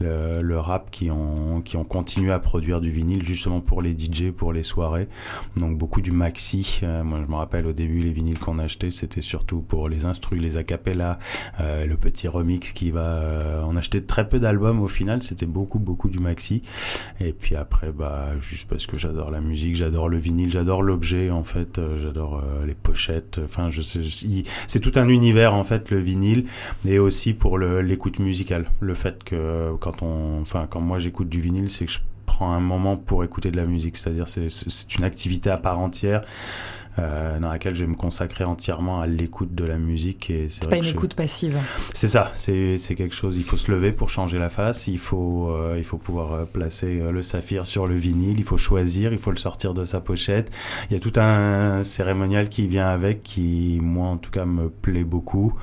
le, 0.00 0.58
rap 0.58 0.90
qui 0.90 1.10
ont 1.10 1.60
qui 1.62 1.76
ont 1.76 1.84
continué 1.84 2.32
à 2.32 2.38
produire 2.38 2.80
du 2.80 2.90
vinyle 2.90 3.24
justement 3.24 3.60
pour 3.60 3.82
les 3.82 3.92
DJ, 3.92 4.30
pour 4.30 4.52
les 4.52 4.62
soirées. 4.62 5.08
Donc 5.56 5.76
beaucoup 5.76 6.00
du 6.00 6.12
maxi. 6.12 6.80
moi, 6.82 7.20
je 7.20 7.30
me 7.30 7.36
rappelle 7.36 7.66
au 7.66 7.72
début, 7.72 8.00
les 8.00 8.12
vinyles 8.12 8.38
qu'on 8.38 8.58
achetait, 8.58 8.90
c'était 8.90 9.22
surtout 9.22 9.60
pour 9.60 9.88
les 9.88 10.04
instrus, 10.06 10.40
les 10.40 10.56
acapellas, 10.56 11.18
le 11.58 11.94
petit 11.96 12.28
remix 12.30 12.72
qui 12.72 12.90
va. 12.90 13.00
Euh, 13.00 13.62
on 13.66 13.76
achetait 13.76 14.00
très 14.00 14.28
peu 14.28 14.38
d'albums 14.40 14.80
au 14.80 14.88
final, 14.88 15.22
c'était 15.22 15.46
beaucoup, 15.46 15.78
beaucoup 15.78 16.08
du 16.08 16.18
maxi. 16.18 16.62
Et 17.20 17.32
puis 17.32 17.56
après, 17.56 17.92
bah, 17.92 18.28
juste 18.40 18.68
parce 18.68 18.86
que 18.86 18.98
j'adore 18.98 19.30
la 19.30 19.40
musique, 19.40 19.74
j'adore 19.74 20.08
le 20.08 20.18
vinyle, 20.18 20.50
j'adore 20.50 20.82
l'objet 20.82 21.30
en 21.30 21.44
fait, 21.44 21.78
euh, 21.78 21.98
j'adore 22.02 22.42
euh, 22.42 22.66
les 22.66 22.74
pochettes. 22.74 23.40
Enfin, 23.44 23.70
je 23.70 23.82
sais, 23.82 24.00
c'est 24.66 24.80
tout 24.80 24.92
un 24.96 25.08
univers 25.08 25.54
en 25.54 25.64
fait, 25.64 25.90
le 25.90 25.98
vinyle, 25.98 26.46
et 26.86 26.98
aussi 26.98 27.34
pour 27.34 27.58
l'écoute 27.58 28.18
musicale. 28.18 28.66
Le 28.80 28.94
fait 28.94 29.22
que 29.24 29.74
quand 29.80 30.02
on. 30.02 30.40
Enfin, 30.40 30.66
quand 30.70 30.80
moi 30.80 30.98
j'écoute 30.98 31.28
du 31.28 31.40
vinyle, 31.40 31.70
c'est 31.70 31.86
que 31.86 31.92
je 31.92 31.98
prends 32.26 32.52
un 32.52 32.60
moment 32.60 32.96
pour 32.96 33.24
écouter 33.24 33.50
de 33.50 33.56
la 33.56 33.66
musique, 33.66 33.96
c'est-à-dire 33.96 34.28
c'est 34.28 34.94
une 34.96 35.04
activité 35.04 35.50
à 35.50 35.58
part 35.58 35.78
entière. 35.78 36.22
Euh, 36.98 37.38
dans 37.38 37.50
laquelle 37.50 37.74
je 37.74 37.84
vais 37.84 37.90
me 37.90 37.96
consacrer 37.96 38.44
entièrement 38.44 39.00
à 39.00 39.06
l'écoute 39.06 39.54
de 39.54 39.64
la 39.64 39.78
musique. 39.78 40.28
Et 40.30 40.48
c'est 40.48 40.68
pas 40.68 40.76
une 40.76 40.84
écoute 40.84 41.14
passive. 41.14 41.58
C'est 41.94 42.08
ça, 42.08 42.32
c'est 42.34 42.76
quelque 42.96 43.14
chose. 43.14 43.36
Il 43.36 43.44
faut 43.44 43.56
se 43.56 43.70
lever 43.70 43.92
pour 43.92 44.08
changer 44.08 44.38
la 44.38 44.50
face, 44.50 44.88
il 44.88 44.98
faut, 44.98 45.50
euh, 45.50 45.76
il 45.78 45.84
faut 45.84 45.98
pouvoir 45.98 46.32
euh, 46.32 46.44
placer 46.44 47.00
le 47.10 47.22
saphir 47.22 47.66
sur 47.66 47.86
le 47.86 47.94
vinyle, 47.94 48.38
il 48.38 48.44
faut 48.44 48.58
choisir, 48.58 49.12
il 49.12 49.18
faut 49.18 49.30
le 49.30 49.36
sortir 49.36 49.72
de 49.72 49.84
sa 49.84 50.00
pochette. 50.00 50.50
Il 50.90 50.94
y 50.94 50.96
a 50.96 51.00
tout 51.00 51.12
un 51.16 51.82
cérémonial 51.82 52.48
qui 52.48 52.66
vient 52.66 52.88
avec 52.88 53.22
qui, 53.22 53.78
moi 53.80 54.08
en 54.08 54.16
tout 54.16 54.30
cas, 54.30 54.44
me 54.44 54.68
plaît 54.68 55.04
beaucoup. 55.04 55.54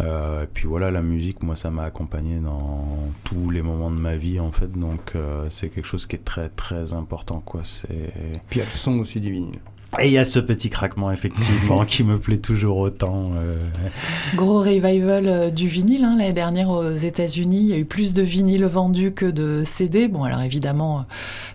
et 0.00 0.46
puis 0.52 0.66
voilà, 0.66 0.90
la 0.90 1.02
musique, 1.02 1.42
moi 1.42 1.56
ça 1.56 1.70
m'a 1.70 1.84
accompagné 1.84 2.38
dans 2.38 2.98
tous 3.24 3.50
les 3.50 3.62
moments 3.62 3.90
de 3.90 3.96
ma 3.96 4.16
vie 4.16 4.40
en 4.40 4.50
fait, 4.50 4.72
donc 4.72 5.14
c'est 5.48 5.68
quelque 5.68 5.86
chose 5.86 6.06
qui 6.06 6.16
est 6.16 6.24
très 6.24 6.48
très 6.48 6.92
important. 6.92 7.40
Quoi. 7.44 7.62
Puis 7.62 7.96
il 8.52 8.58
y 8.58 8.62
a 8.62 8.64
le 8.64 8.70
son 8.76 8.98
aussi 8.98 9.20
du 9.20 9.32
vinyle. 9.32 9.60
Et 10.00 10.06
il 10.06 10.12
y 10.12 10.18
a 10.18 10.24
ce 10.24 10.38
petit 10.38 10.70
craquement, 10.70 11.12
effectivement, 11.12 11.84
qui 11.86 12.02
me 12.02 12.18
plaît 12.18 12.38
toujours 12.38 12.78
autant. 12.78 13.32
Euh. 13.36 13.54
Gros 14.34 14.60
revival 14.60 15.28
euh, 15.28 15.50
du 15.50 15.68
vinyle. 15.68 16.04
Hein, 16.04 16.16
L'année 16.16 16.32
dernière, 16.32 16.70
aux 16.70 16.92
États-Unis, 16.92 17.60
il 17.60 17.66
y 17.66 17.72
a 17.74 17.76
eu 17.76 17.84
plus 17.84 18.14
de 18.14 18.22
vinyles 18.22 18.64
vendus 18.64 19.12
que 19.12 19.26
de 19.26 19.62
CD. 19.64 20.08
Bon, 20.08 20.24
alors 20.24 20.40
évidemment, 20.40 21.04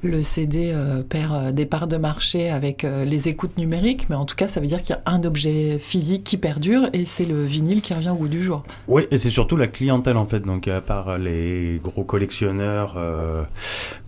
le 0.04 0.22
CD 0.22 0.70
euh, 0.72 1.02
perd 1.02 1.56
des 1.56 1.66
parts 1.66 1.88
de 1.88 1.98
marché 1.98 2.52
avec 2.52 2.84
les 2.84 3.28
écoutes 3.28 3.58
numériques, 3.58 4.10
mais 4.10 4.16
en 4.16 4.26
tout 4.26 4.36
cas, 4.36 4.48
ça 4.48 4.60
veut 4.60 4.68
dire 4.68 4.84
qu'il 4.84 4.96
y 4.96 5.00
a 5.00 5.12
un 5.12 5.24
objet 5.24 5.80
physique 5.80 6.24
qui 6.24 6.38
perdure 6.38 6.90
et 6.94 7.06
c'est 7.06 7.26
le 7.26 7.44
vinyle 7.44 7.82
qui 7.82 7.94
revient 7.94 8.10
au 8.10 8.16
bout 8.16 8.28
du 8.28 8.44
jour. 8.44 8.64
Oui, 8.88 9.04
et 9.10 9.18
c'est 9.18 9.32
surtout 9.32 9.56
la 9.56 9.68
clientèle, 9.68 10.18
en 10.18 10.26
fait. 10.26 10.42
Donc, 10.42 10.68
à 10.68 10.82
part 10.82 11.18
les 11.18 11.80
gros 11.84 12.04
collectionneurs 12.04 12.98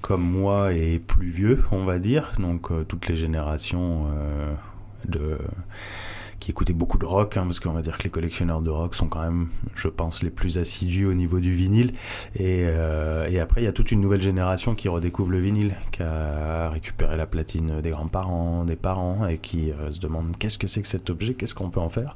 comme 0.02 0.22
moi 0.22 0.74
et 0.74 1.00
plus 1.00 1.28
vieux, 1.28 1.64
on 1.72 1.84
va 1.84 2.00
dire, 2.00 2.34
donc 2.40 2.70
toutes 2.88 3.08
les 3.08 3.16
générations 3.16 4.08
euh, 4.19 4.19
de 5.08 5.38
qui 6.40 6.52
écoutaient 6.52 6.74
beaucoup 6.74 6.98
de 6.98 7.06
rock, 7.06 7.38
hein, 7.38 7.44
parce 7.44 7.60
qu'on 7.60 7.72
va 7.72 7.82
dire 7.82 7.98
que 7.98 8.04
les 8.04 8.10
collectionneurs 8.10 8.62
de 8.62 8.70
rock 8.70 8.96
sont 8.96 9.08
quand 9.08 9.22
même, 9.22 9.50
je 9.76 9.88
pense, 9.88 10.24
les 10.24 10.30
plus 10.30 10.58
assidus 10.58 11.06
au 11.06 11.14
niveau 11.14 11.40
du 11.40 11.54
vinyle. 11.54 11.94
Et, 12.36 12.64
euh, 12.66 13.28
et 13.30 13.40
après, 13.40 13.62
il 13.62 13.66
y 13.66 13.68
a 13.68 13.74
toute 13.74 13.92
une 13.92 14.02
nouvelle 14.02 14.22
génération 14.22 14.76
qui 14.76 14.88
redécouvre 14.88 15.32
le 15.32 15.40
vinyle, 15.40 15.76
qui 15.92 16.02
a 16.02 16.70
récupéré 16.70 17.18
la 17.18 17.26
platine 17.26 17.82
des 17.82 17.90
grands-parents, 17.90 18.64
des 18.64 18.76
parents, 18.76 19.28
et 19.28 19.38
qui 19.38 19.72
euh, 19.72 19.92
se 19.92 20.00
demande 20.00 20.36
qu'est-ce 20.38 20.58
que 20.58 20.68
c'est 20.68 20.82
que 20.82 20.88
cet 20.88 21.10
objet, 21.10 21.34
qu'est-ce 21.34 21.56
qu'on 21.56 21.70
peut 21.70 21.82
en 21.82 21.90
faire. 21.90 22.16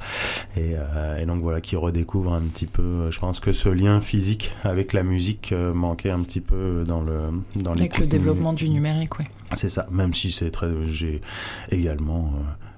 Et, 0.56 0.76
euh, 0.76 1.22
et, 1.22 1.26
donc 1.26 1.42
voilà, 1.42 1.60
qui 1.60 1.76
redécouvre 1.76 2.34
un 2.34 2.42
petit 2.42 2.68
peu. 2.68 3.12
Je 3.12 3.20
pense 3.20 3.40
que 3.40 3.52
ce 3.52 3.70
lien 3.70 4.00
physique 4.00 4.56
avec 4.64 4.94
la 4.94 5.04
musique 5.04 5.54
manquait 5.74 6.12
un 6.12 6.22
petit 6.22 6.42
peu 6.42 6.84
dans 6.88 7.02
le 7.02 7.30
dans 7.56 7.74
Avec 7.74 7.98
le 7.98 8.08
développement 8.08 8.54
du 8.54 8.70
numérique, 8.70 9.20
oui. 9.20 9.26
C'est 9.56 9.70
ça, 9.70 9.88
même 9.92 10.14
si 10.14 10.32
c'est 10.32 10.52
très. 10.52 10.70
J'ai 10.86 11.22
également. 11.72 12.34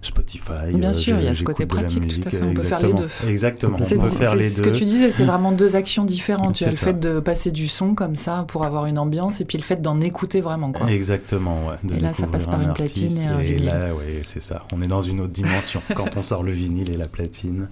Spotify. 0.05 0.73
Bien 0.73 0.93
sûr, 0.93 1.17
il 1.19 1.25
y 1.25 1.27
a 1.27 1.35
ce 1.35 1.43
côté 1.43 1.65
pratique, 1.65 2.07
tout 2.07 2.27
à 2.27 2.31
fait. 2.31 2.41
On 2.41 2.53
peut 2.53 2.63
faire 2.63 2.79
les 2.79 2.93
deux. 2.93 3.09
Exactement, 3.27 3.77
deux. 3.77 3.85
Ce 3.85 4.61
que 4.61 4.69
tu 4.69 4.85
disais, 4.85 5.11
c'est 5.11 5.25
vraiment 5.25 5.51
deux 5.51 5.75
actions 5.75 6.05
différentes. 6.05 6.55
Tu 6.55 6.63
as 6.65 6.71
le 6.71 6.75
fait 6.75 6.99
de 6.99 7.19
passer 7.19 7.51
du 7.51 7.67
son 7.67 7.95
comme 7.95 8.15
ça 8.15 8.45
pour 8.47 8.65
avoir 8.65 8.85
une 8.85 8.97
ambiance 8.97 9.41
et 9.41 9.45
puis 9.45 9.57
le 9.57 9.63
fait 9.63 9.81
d'en 9.81 9.99
écouter 10.01 10.41
vraiment. 10.41 10.71
Quoi. 10.71 10.91
Exactement, 10.91 11.67
ouais. 11.67 11.95
et 11.95 11.99
là, 11.99 12.13
ça 12.13 12.27
passe 12.27 12.45
par 12.45 12.61
une 12.61 12.73
platine 12.73 13.17
et 13.17 13.25
un 13.25 13.37
vinyle. 13.39 13.63
Et 13.63 13.65
là, 13.65 13.87
oui, 13.95 14.19
c'est 14.23 14.41
ça. 14.41 14.63
On 14.73 14.81
est 14.81 14.87
dans 14.87 15.01
une 15.01 15.21
autre 15.21 15.33
dimension 15.33 15.81
quand 15.95 16.15
on 16.15 16.21
sort 16.21 16.43
le 16.43 16.51
vinyle 16.51 16.89
et 16.91 16.97
la 16.97 17.07
platine 17.07 17.69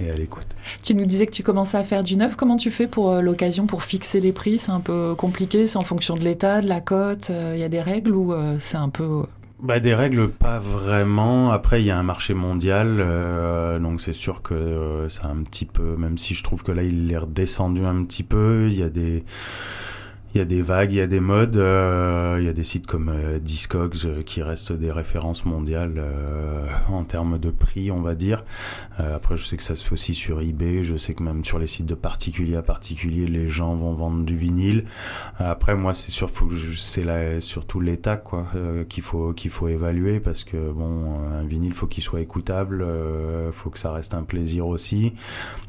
et 0.00 0.10
à 0.10 0.14
l'écoute. 0.14 0.46
Tu 0.82 0.94
nous 0.94 1.06
disais 1.06 1.26
que 1.26 1.32
tu 1.32 1.42
commençais 1.42 1.76
à 1.76 1.84
faire 1.84 2.02
du 2.02 2.16
neuf. 2.16 2.36
Comment 2.36 2.56
tu 2.56 2.70
fais 2.70 2.86
pour 2.86 3.10
euh, 3.10 3.20
l'occasion 3.20 3.66
pour 3.66 3.82
fixer 3.82 4.20
les 4.20 4.32
prix? 4.32 4.58
C'est 4.58 4.70
un 4.70 4.80
peu 4.80 5.14
compliqué 5.16 5.66
C'est 5.66 5.78
en 5.78 5.82
fonction 5.82 6.16
de 6.16 6.24
l'état, 6.24 6.60
de 6.60 6.68
la 6.68 6.80
cote 6.80 7.30
euh, 7.30 7.52
Il 7.54 7.60
y 7.60 7.64
a 7.64 7.68
des 7.68 7.80
règles 7.80 8.14
ou 8.14 8.32
euh, 8.32 8.56
c'est 8.60 8.76
un 8.76 8.88
peu 8.88 9.24
bah, 9.62 9.78
des 9.78 9.94
règles, 9.94 10.28
pas 10.28 10.58
vraiment. 10.58 11.52
Après, 11.52 11.80
il 11.80 11.86
y 11.86 11.90
a 11.90 11.96
un 11.96 12.02
marché 12.02 12.34
mondial, 12.34 12.98
euh, 12.98 13.78
donc 13.78 14.00
c'est 14.00 14.12
sûr 14.12 14.42
que 14.42 14.54
euh, 14.54 15.08
c'est 15.08 15.24
un 15.24 15.40
petit 15.44 15.66
peu, 15.66 15.96
même 15.96 16.18
si 16.18 16.34
je 16.34 16.42
trouve 16.42 16.64
que 16.64 16.72
là, 16.72 16.82
il 16.82 17.10
est 17.12 17.16
redescendu 17.16 17.84
un 17.84 18.02
petit 18.04 18.24
peu, 18.24 18.66
il 18.68 18.78
y 18.78 18.82
a 18.82 18.88
des 18.88 19.24
il 20.34 20.38
y 20.38 20.40
a 20.40 20.46
des 20.46 20.62
vagues, 20.62 20.92
il 20.92 20.96
y 20.96 21.00
a 21.00 21.06
des 21.06 21.20
modes, 21.20 21.58
euh, 21.58 22.36
il 22.40 22.46
y 22.46 22.48
a 22.48 22.54
des 22.54 22.64
sites 22.64 22.86
comme 22.86 23.10
euh, 23.10 23.38
Discogs 23.38 24.06
euh, 24.06 24.22
qui 24.22 24.42
restent 24.42 24.72
des 24.72 24.90
références 24.90 25.44
mondiales 25.44 25.96
euh, 25.98 26.66
en 26.88 27.04
termes 27.04 27.38
de 27.38 27.50
prix, 27.50 27.90
on 27.90 28.00
va 28.00 28.14
dire. 28.14 28.44
après, 28.98 29.36
je 29.36 29.44
sais 29.44 29.56
que 29.58 29.62
ça 29.62 29.74
se 29.74 29.84
fait 29.84 29.92
aussi 29.92 30.14
sur 30.14 30.40
eBay, 30.40 30.84
je 30.84 30.96
sais 30.96 31.14
que 31.14 31.22
même 31.22 31.44
sur 31.44 31.58
les 31.58 31.66
sites 31.66 31.86
de 31.86 31.94
particulier 31.94 32.56
à 32.56 32.62
particulier, 32.62 33.26
les 33.26 33.48
gens 33.48 33.74
vont 33.74 33.92
vendre 33.92 34.24
du 34.24 34.36
vinyle. 34.36 34.84
Après, 35.38 35.74
moi, 35.74 35.92
c'est 35.92 36.10
sûr, 36.10 36.30
c'est 36.76 37.40
surtout 37.40 37.80
l'état 37.80 38.16
quoi 38.16 38.46
qu'il 38.88 39.02
faut 39.02 39.32
qu'il 39.32 39.50
faut 39.50 39.68
évaluer 39.68 40.20
parce 40.20 40.44
que 40.44 40.70
bon, 40.72 41.20
un 41.30 41.44
vinyle, 41.44 41.74
faut 41.74 41.86
qu'il 41.86 42.02
soit 42.02 42.20
écoutable, 42.20 42.86
faut 43.52 43.70
que 43.70 43.78
ça 43.78 43.92
reste 43.92 44.14
un 44.14 44.22
plaisir 44.22 44.66
aussi. 44.66 45.12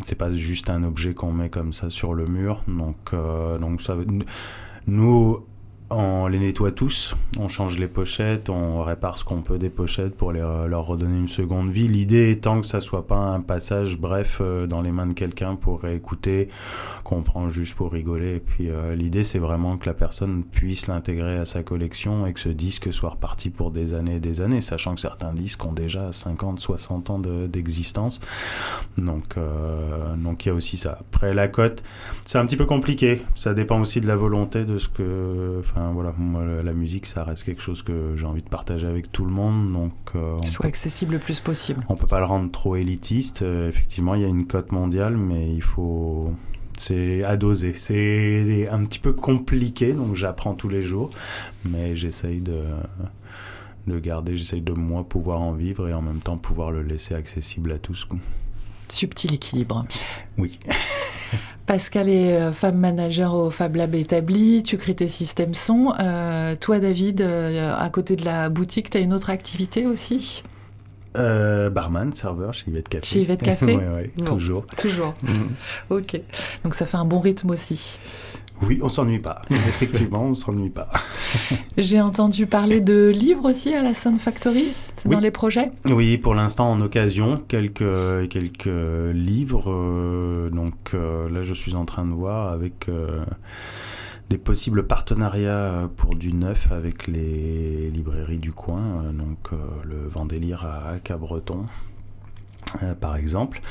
C'est 0.04 0.16
pas 0.16 0.32
juste 0.32 0.70
un 0.70 0.84
objet 0.84 1.14
qu'on 1.14 1.34
met 1.34 1.50
comme 1.50 1.74
ça 1.74 1.90
sur 1.90 2.14
le 2.14 2.26
mur, 2.26 2.64
donc 2.68 3.14
donc 3.60 3.82
ça 3.82 3.96
nous, 4.88 5.46
on 5.98 6.28
les 6.28 6.40
nettoie 6.40 6.72
tous, 6.72 7.16
on 7.40 7.48
change 7.48 7.78
les 7.78 7.88
pochettes, 7.88 8.50
on 8.50 8.84
répare 8.84 9.18
ce 9.18 9.24
qu'on 9.24 9.42
peut 9.42 9.58
des 9.58 9.70
pochettes 9.70 10.16
pour 10.16 10.32
leur 10.32 10.86
redonner 10.86 11.18
une 11.18 11.28
seconde 11.28 11.70
vie. 11.70 11.88
L'idée 11.88 12.32
étant 12.32 12.62
que 12.62 12.68
ça 12.68 12.80
soit 12.80 13.08
pas 13.08 13.18
un 13.18 13.42
passage 13.42 13.98
bref 13.98 14.40
euh, 14.42 14.68
dans 14.68 14.82
les 14.82 14.92
mains 14.92 15.08
de 15.08 15.14
quelqu'un 15.14 15.56
pour 15.56 15.82
réécouter, 15.82 16.50
qu'on 17.04 17.22
prend 17.22 17.50
juste 17.50 17.76
pour 17.76 17.92
rigoler. 17.92 18.36
Et 18.36 18.40
puis 18.40 18.70
euh, 18.70 18.96
l'idée 18.96 19.24
c'est 19.24 19.40
vraiment 19.40 19.78
que 19.78 19.86
la 19.86 19.94
personne 19.94 20.44
puisse 20.44 20.88
l'intégrer 20.88 21.38
à 21.38 21.46
sa 21.46 21.64
collection 21.64 22.26
et 22.26 22.34
que 22.34 22.40
ce 22.40 22.50
disque 22.50 22.92
soit 22.92 23.12
reparti 23.12 23.50
pour 23.50 23.72
des 23.72 23.94
années 23.94 24.16
et 24.16 24.20
des 24.20 24.42
années, 24.42 24.62
sachant 24.62 24.96
que 24.96 25.02
certains 25.02 25.34
disques 25.34 25.64
ont 25.66 25.74
déjà 25.74 26.12
50, 26.12 26.60
60 26.60 27.10
ans 27.10 27.20
d'existence. 27.20 28.20
donc 28.98 29.38
euh, 29.38 30.16
donc 30.16 30.46
il 30.46 30.50
y 30.50 30.52
a 30.52 30.56
aussi 30.56 30.78
ça. 30.78 30.98
Après 31.00 31.34
la 31.34 31.48
cote, 31.48 31.84
c'est 32.26 32.38
un 32.38 32.46
petit 32.46 32.58
peu 32.58 32.66
compliqué. 32.66 33.22
Ça 33.36 33.54
dépend 33.54 33.80
aussi 33.80 34.02
de 34.02 34.08
la 34.08 34.16
volonté 34.16 34.66
de 34.66 34.78
ce 34.78 34.90
que 34.90 35.62
voilà, 35.92 36.14
la 36.64 36.74
musique, 36.74 37.06
ça 37.06 37.24
reste 37.24 37.44
quelque 37.44 37.62
chose 37.62 37.82
que 37.82 38.16
j'ai 38.16 38.26
envie 38.26 38.42
de 38.42 38.50
partager 38.50 38.88
avec 38.88 39.12
tout 39.12 39.26
le 39.26 39.32
monde. 39.32 39.72
Donc, 39.72 39.94
euh, 40.16 40.38
soit 40.44 40.66
accessible 40.66 41.14
le 41.14 41.20
plus 41.20 41.40
possible. 41.40 41.86
On 41.90 41.96
peut 41.96 42.08
pas 42.08 42.20
le 42.20 42.26
rendre 42.26 42.52
trop 42.52 42.76
élitiste. 42.76 43.42
Euh, 43.42 43.70
effectivement, 43.70 44.16
il 44.16 44.22
y 44.22 44.26
a 44.26 44.30
une 44.30 44.46
cote 44.46 44.72
mondiale, 44.72 45.18
mais 45.18 45.54
il 45.54 45.62
faut. 45.62 46.34
C'est 46.78 47.24
à 47.24 47.38
doser. 47.38 47.74
C'est 47.76 48.68
un 48.70 48.84
petit 48.86 49.00
peu 49.00 49.14
compliqué, 49.14 49.94
donc 49.94 50.16
j'apprends 50.16 50.56
tous 50.56 50.70
les 50.70 50.82
jours, 50.82 51.12
mais 51.66 51.96
j'essaye 51.96 52.42
de 52.42 52.64
de 53.88 54.00
garder, 54.00 54.38
j'essaye 54.38 54.62
de 54.62 54.72
moi 54.72 55.04
pouvoir 55.04 55.42
en 55.42 55.52
vivre 55.52 55.90
et 55.90 55.94
en 55.94 56.02
même 56.02 56.20
temps 56.20 56.38
pouvoir 56.38 56.72
le 56.72 56.84
laisser 56.84 57.16
accessible 57.16 57.72
à 57.72 57.80
tous. 57.80 58.08
Subtil 58.90 59.34
équilibre. 59.34 59.86
Oui. 60.38 60.58
Pascal 61.66 62.10
est 62.10 62.34
euh, 62.34 62.52
femme 62.52 62.78
manager 62.78 63.34
au 63.34 63.50
Fab 63.50 63.76
Lab 63.76 63.96
établi, 63.96 64.64
tu 64.64 64.78
crées 64.78 64.96
tes 64.96 65.08
systèmes 65.08 65.54
son. 65.54 65.94
Euh, 66.00 66.56
toi, 66.60 66.80
David, 66.80 67.22
euh, 67.22 67.74
à 67.78 67.90
côté 67.90 68.16
de 68.16 68.26
la 68.26 68.50
boutique, 68.50 68.90
tu 68.90 68.98
as 68.98 69.02
une 69.02 69.14
autre 69.14 69.30
activité 69.30 69.86
aussi? 69.86 70.44
Barman, 71.16 72.12
serveur 72.16 72.54
chez 72.54 72.72
Yvette 72.72 72.90
Café. 72.90 73.06
Chez 73.06 73.22
Yvette 73.22 73.44
Café 73.44 73.78
Oui, 73.96 74.24
toujours. 74.26 74.66
Toujours. 74.76 75.14
Mhm. 75.24 75.50
Ok. 75.92 76.20
Donc 76.64 76.74
ça 76.74 76.88
fait 76.88 76.98
un 76.98 77.06
bon 77.06 77.20
rythme 77.20 77.52
aussi. 77.52 78.00
Oui, 78.68 78.80
on 78.82 78.90
s'ennuie 78.90 79.20
pas. 79.20 79.42
Effectivement, 79.50 80.24
on 80.24 80.36
s'ennuie 80.36 80.70
pas. 80.70 80.90
J'ai 81.78 82.02
entendu 82.02 82.46
parler 82.46 82.82
de 82.82 83.10
livres 83.10 83.50
aussi 83.50 83.74
à 83.74 83.82
la 83.82 83.94
Sun 83.94 84.20
Factory. 84.20 84.66
C'est 84.96 85.10
dans 85.10 85.20
les 85.20 85.32
projets? 85.32 85.72
Oui, 85.86 86.18
pour 86.18 86.36
l'instant 86.36 86.72
en 86.72 86.82
occasion, 86.82 87.44
quelques 87.48 88.30
quelques 88.30 88.70
livres. 89.14 89.72
Euh, 89.72 90.50
donc 90.50 90.92
euh, 90.94 91.30
là, 91.30 91.44
je 91.44 91.54
suis 91.54 91.76
en 91.76 91.86
train 91.86 92.06
de 92.06 92.14
voir 92.14 92.52
avec 92.52 92.90
euh, 92.90 93.26
des 94.30 94.38
possibles 94.38 94.88
partenariats 94.88 95.90
pour 95.98 96.16
du 96.16 96.34
neuf 96.34 96.72
avec 96.72 97.08
les 97.08 97.90
librairies 97.92 98.38
du 98.38 98.52
coin. 98.52 99.12
donc 99.14 99.52
le 99.84 100.08
Vendélire 100.08 100.66
à 100.66 101.00
Cabreton 101.00 101.66
euh, 102.82 102.94
par 102.96 103.16
exemple. 103.16 103.62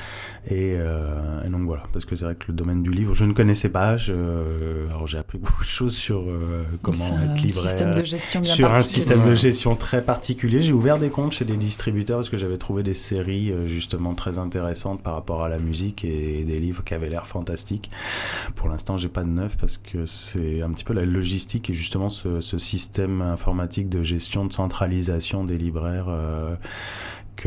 Euh, 0.51 1.45
et, 1.45 1.49
donc 1.49 1.63
voilà, 1.63 1.85
parce 1.93 2.05
que 2.05 2.17
c'est 2.17 2.25
vrai 2.25 2.35
que 2.35 2.47
le 2.49 2.55
domaine 2.55 2.83
du 2.83 2.91
livre, 2.91 3.15
je 3.15 3.25
ne 3.25 3.33
connaissais 3.33 3.69
pas. 3.69 3.97
Je, 3.97 4.87
alors 4.89 5.07
j'ai 5.07 5.19
appris 5.19 5.39
beaucoup 5.43 5.63
de 5.63 5.69
choses 5.69 5.95
sur 5.95 6.21
euh, 6.21 6.65
comment 6.83 6.95
être 7.25 7.43
libraire, 7.43 7.95
de 7.95 8.05
gestion 8.05 8.43
sur 8.43 8.73
un 8.73 8.81
système 8.81 9.23
de 9.23 9.35
gestion 9.35 9.77
très 9.77 10.03
particulier. 10.03 10.63
J'ai 10.63 10.73
ouvert 10.73 10.99
des 10.99 11.11
comptes 11.11 11.33
chez 11.33 11.45
des 11.45 11.57
distributeurs 11.57 12.19
parce 12.19 12.31
que 12.31 12.39
j'avais 12.39 12.57
trouvé 12.57 12.83
des 12.83 12.95
séries 12.95 13.53
justement 13.67 14.15
très 14.15 14.39
intéressantes 14.39 15.03
par 15.03 15.15
rapport 15.15 15.45
à 15.45 15.49
la 15.49 15.59
musique 15.59 16.05
et 16.05 16.45
des 16.45 16.59
livres 16.61 16.85
qui 16.85 16.95
avaient 16.95 17.11
l'air 17.11 17.27
fantastiques. 17.27 17.91
Pour 18.55 18.69
l'instant, 18.69 18.97
j'ai 18.99 19.09
pas 19.09 19.23
de 19.23 19.29
neuf 19.29 19.57
parce 19.57 19.79
que 19.79 20.07
c'est 20.07 20.63
un 20.63 20.71
petit 20.71 20.85
peu 20.85 20.93
la 20.93 21.05
logistique 21.05 21.71
et 21.71 21.75
justement 21.75 22.09
ce, 22.09 22.41
ce 22.41 22.59
système 22.59 23.23
informatique 23.23 23.89
de 23.89 24.03
gestion 24.03 24.45
de 24.45 24.53
centralisation 24.53 25.45
des 25.45 25.59
libraires 25.59 26.09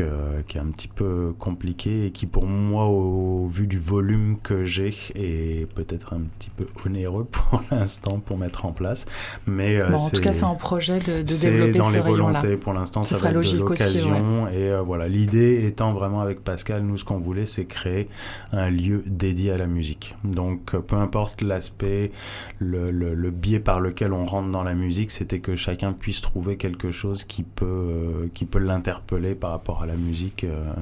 euh, 0.00 0.42
qui 0.46 0.58
est 0.58 0.60
un 0.60 0.66
petit 0.66 0.88
peu 0.88 1.32
compliqué 1.38 2.06
et 2.06 2.10
qui 2.10 2.26
pour 2.26 2.44
moi 2.44 2.84
au 2.86 3.46
vu 3.46 3.66
du 3.66 3.78
volume 3.78 4.36
que 4.42 4.64
j'ai 4.64 4.94
est 5.14 5.66
peut-être 5.72 6.12
un 6.12 6.20
petit 6.38 6.50
peu 6.50 6.66
onéreux 6.84 7.24
pour 7.30 7.62
l'instant 7.70 8.20
pour 8.20 8.36
mettre 8.36 8.66
en 8.66 8.72
place. 8.72 9.06
Mais 9.46 9.76
euh, 9.76 9.96
en 9.96 10.10
tout 10.10 10.20
cas 10.20 10.32
c'est 10.32 10.44
en 10.44 10.54
projet 10.54 10.98
de, 10.98 11.22
de 11.22 11.40
développer 11.40 11.78
dans 11.78 11.90
ce 11.90 11.96
les 11.96 12.02
volontés 12.02 12.56
pour 12.56 12.74
l'instant 12.74 13.02
ça 13.02 13.16
va 13.16 13.30
être 13.30 13.52
de 13.52 13.58
l'occasion 13.58 14.48
et 14.48 14.70
euh, 14.70 14.82
voilà. 14.82 15.08
L'idée 15.08 15.66
étant 15.66 15.92
vraiment 15.94 16.20
avec 16.20 16.42
Pascal 16.44 16.82
nous 16.82 16.98
ce 16.98 17.04
qu'on 17.04 17.18
voulait 17.18 17.46
c'est 17.46 17.64
créer 17.64 18.08
un 18.52 18.68
lieu 18.68 19.02
dédié 19.06 19.52
à 19.52 19.58
la 19.58 19.66
musique. 19.66 20.14
Donc 20.24 20.76
peu 20.76 20.96
importe 20.96 21.40
l'aspect 21.42 22.12
le, 22.58 22.90
le, 22.90 23.14
le, 23.14 23.30
biais 23.30 23.60
par 23.60 23.80
lequel 23.80 24.12
on 24.12 24.26
rentre 24.26 24.50
dans 24.50 24.64
la 24.64 24.74
musique 24.74 25.10
c'était 25.10 25.40
que 25.40 25.56
chacun 25.56 25.92
puisse 25.92 26.20
trouver 26.20 26.56
quelque 26.56 26.90
chose 26.90 27.24
qui 27.24 27.44
peut 27.44 28.28
qui 28.34 28.44
peut 28.44 28.58
l'interpeller 28.58 29.34
par 29.34 29.52
rapport 29.52 29.75
à 29.82 29.86
la 29.86 29.96
musique 29.96 30.44
euh, 30.44 30.72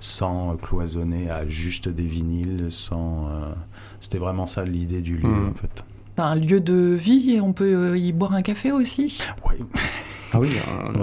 sans 0.00 0.56
cloisonner 0.56 1.30
à 1.30 1.46
juste 1.48 1.88
des 1.88 2.04
vinyles, 2.04 2.66
sans. 2.70 3.26
Euh, 3.28 3.52
c'était 4.00 4.18
vraiment 4.18 4.46
ça 4.46 4.64
l'idée 4.64 5.00
du 5.00 5.16
lieu 5.16 5.28
mmh. 5.28 5.48
en 5.50 5.54
fait. 5.54 5.84
Un 6.16 6.36
lieu 6.36 6.60
de 6.60 6.94
vie 6.94 7.32
et 7.32 7.40
on 7.40 7.52
peut 7.52 7.92
euh, 7.92 7.98
y 7.98 8.12
boire 8.12 8.34
un 8.34 8.42
café 8.42 8.70
aussi? 8.70 9.22
Oui. 9.48 9.56
Ah 10.32 10.40
oui, 10.40 10.48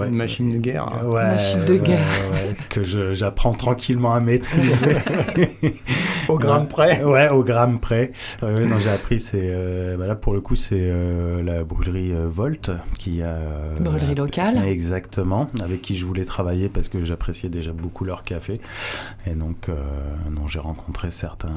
une 0.06 0.14
machine 0.14 0.52
de 0.52 0.58
guerre. 0.58 1.06
Ouais, 1.06 1.22
machine 1.22 1.64
de 1.64 1.76
guerre. 1.76 2.06
que 2.68 2.82
j'apprends 3.14 3.54
tranquillement 3.54 4.14
à 4.14 4.20
maîtriser. 4.20 4.96
au 6.28 6.38
gramme 6.38 6.66
près. 6.66 7.02
Ouais, 7.04 7.28
au 7.28 7.42
gramme 7.42 7.78
près. 7.78 8.12
non, 8.42 8.78
j'ai 8.78 8.90
appris, 8.90 9.20
c'est 9.20 9.40
euh, 9.42 9.96
bah 9.96 10.06
là 10.06 10.14
pour 10.14 10.32
le 10.32 10.40
coup, 10.40 10.56
c'est 10.56 10.74
euh, 10.76 11.42
la 11.42 11.64
brûlerie 11.64 12.12
euh, 12.12 12.28
Volt 12.28 12.70
qui 12.98 13.22
a. 13.22 13.38
brûlerie 13.80 14.14
locale. 14.14 14.64
Exactement, 14.64 15.50
avec 15.62 15.82
qui 15.82 15.96
je 15.96 16.04
voulais 16.04 16.24
travailler 16.24 16.68
parce 16.68 16.88
que 16.88 17.04
j'appréciais 17.04 17.48
déjà 17.48 17.72
beaucoup 17.72 18.04
leur 18.04 18.24
café. 18.24 18.60
Et 19.26 19.34
donc, 19.34 19.68
non, 20.30 20.46
j'ai 20.46 20.58
rencontré 20.58 21.10
certains, 21.10 21.50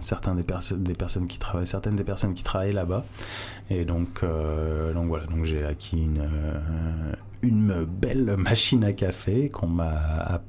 certains 0.00 0.34
des, 0.34 0.44
des 0.76 0.94
personnes 0.94 1.26
qui 1.26 1.38
travaillent, 1.38 1.66
certaines 1.66 1.96
des 1.96 2.04
personnes 2.04 2.34
qui 2.34 2.42
travaillent 2.42 2.72
là-bas. 2.72 3.04
Et 3.70 3.84
donc, 3.84 4.22
donc 4.94 5.06
voilà, 5.06 5.24
donc 5.26 5.44
j'ai 5.44 5.64
acquis 5.64 5.98
une 5.98 6.28
une 7.42 7.84
belle 7.84 8.36
machine 8.36 8.82
à 8.82 8.92
café 8.92 9.50
qu'on 9.50 9.68
m'a 9.68 10.40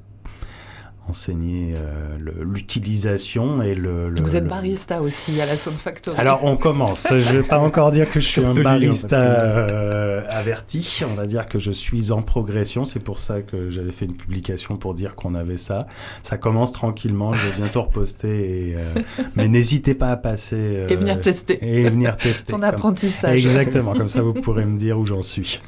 enseigné 1.10 1.74
euh, 1.76 2.17
l'utilisation 2.41 3.62
et 3.62 3.76
le, 3.76 4.13
Vous 4.22 4.36
êtes 4.36 4.48
barista 4.48 5.02
aussi 5.02 5.39
à 5.41 5.46
la 5.46 5.56
Sound 5.56 5.78
Factory. 5.78 6.17
Alors 6.17 6.43
on 6.43 6.58
commence. 6.58 7.08
je 7.10 7.38
vais 7.38 7.43
pas 7.43 7.60
encore 7.60 7.91
dire 7.91 8.12
que 8.12 8.20
je 8.20 8.28
suis 8.28 8.43
un 8.43 8.54
barista 8.54 9.20
euh, 9.20 10.24
averti. 10.30 11.04
On 11.10 11.13
va 11.13 11.26
dire 11.26 11.48
que 11.48 11.60
je 11.60 11.72
suis 11.72 12.12
en 12.12 12.22
progression. 12.22 12.86
C'est 12.86 13.00
pour 13.00 13.20
ça 13.20 13.41
que 13.41 13.70
j'avais 13.70 13.91
fait 13.91 14.06
une 14.06 14.15
publication 14.15 14.78
pour 14.78 14.93
dire 14.93 15.15
qu'on 15.15 15.36
avait 15.36 15.58
ça. 15.58 15.88
Ça 16.24 16.38
commence 16.38 16.72
tranquillement. 16.72 17.34
Je 17.34 17.48
vais 17.48 17.56
bientôt 17.58 17.84
reposter. 17.84 18.28
Et, 18.28 18.76
euh, 18.76 19.02
mais 19.36 19.48
n'hésitez 19.48 19.93
pas 19.93 20.10
à 20.10 20.17
passer 20.17 20.86
et 20.89 20.96
venir 20.96 21.20
tester. 21.22 21.58
Et 21.62 21.89
venir 21.89 22.17
tester. 22.17 22.52
Ton 22.52 22.63
apprentissage. 22.63 23.36
Exactement. 23.38 23.93
Comme 23.93 24.10
ça 24.10 24.22
vous 24.22 24.34
pourrez 24.34 24.65
me 24.65 24.78
dire 24.78 25.00
où 25.00 25.06
j'en 25.06 25.22
suis. 25.22 25.62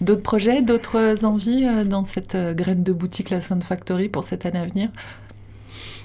D'autres 0.00 0.22
projets, 0.22 0.62
d'autres 0.62 1.24
envies 1.24 1.64
euh, 1.64 1.84
dans 1.84 2.04
cette 2.04 2.34
euh, 2.34 2.54
graine 2.54 2.82
de 2.82 2.92
boutique 2.92 3.30
La 3.30 3.40
Sound 3.40 3.62
Factory 3.62 4.08
pour 4.08 4.24
cette 4.24 4.46
année 4.46 4.58
à 4.58 4.66
venir? 4.66 4.90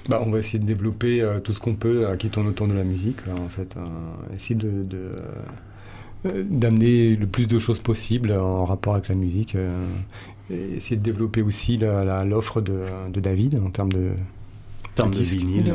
Bah, 0.08 0.20
on 0.24 0.30
va 0.30 0.38
essayer 0.38 0.58
de 0.58 0.64
développer 0.64 1.22
euh, 1.22 1.38
tout 1.40 1.52
ce 1.52 1.60
qu'on 1.60 1.74
peut 1.74 2.08
qui 2.18 2.28
tourne 2.28 2.48
autour 2.48 2.66
de 2.66 2.74
la 2.74 2.84
musique, 2.84 3.18
en 3.28 3.48
fait. 3.48 3.76
essayer 4.34 4.56
de, 4.56 5.14
d'amener 6.24 7.14
le 7.14 7.26
plus 7.26 7.46
de 7.46 7.58
choses 7.58 7.78
possible 7.78 8.32
en 8.32 8.64
rapport 8.64 8.94
avec 8.94 9.08
la 9.08 9.14
musique. 9.14 9.56
et 10.50 10.76
essayer 10.76 10.96
de 10.96 11.02
développer 11.02 11.42
aussi 11.42 11.78
l'offre 11.78 12.60
de, 12.60 12.84
de, 13.12 13.20
David 13.20 13.60
en 13.64 13.70
termes 13.70 13.92
de, 13.92 14.10
en 14.84 14.94
termes 14.96 15.10
de, 15.12 15.22
vinyle, 15.22 15.72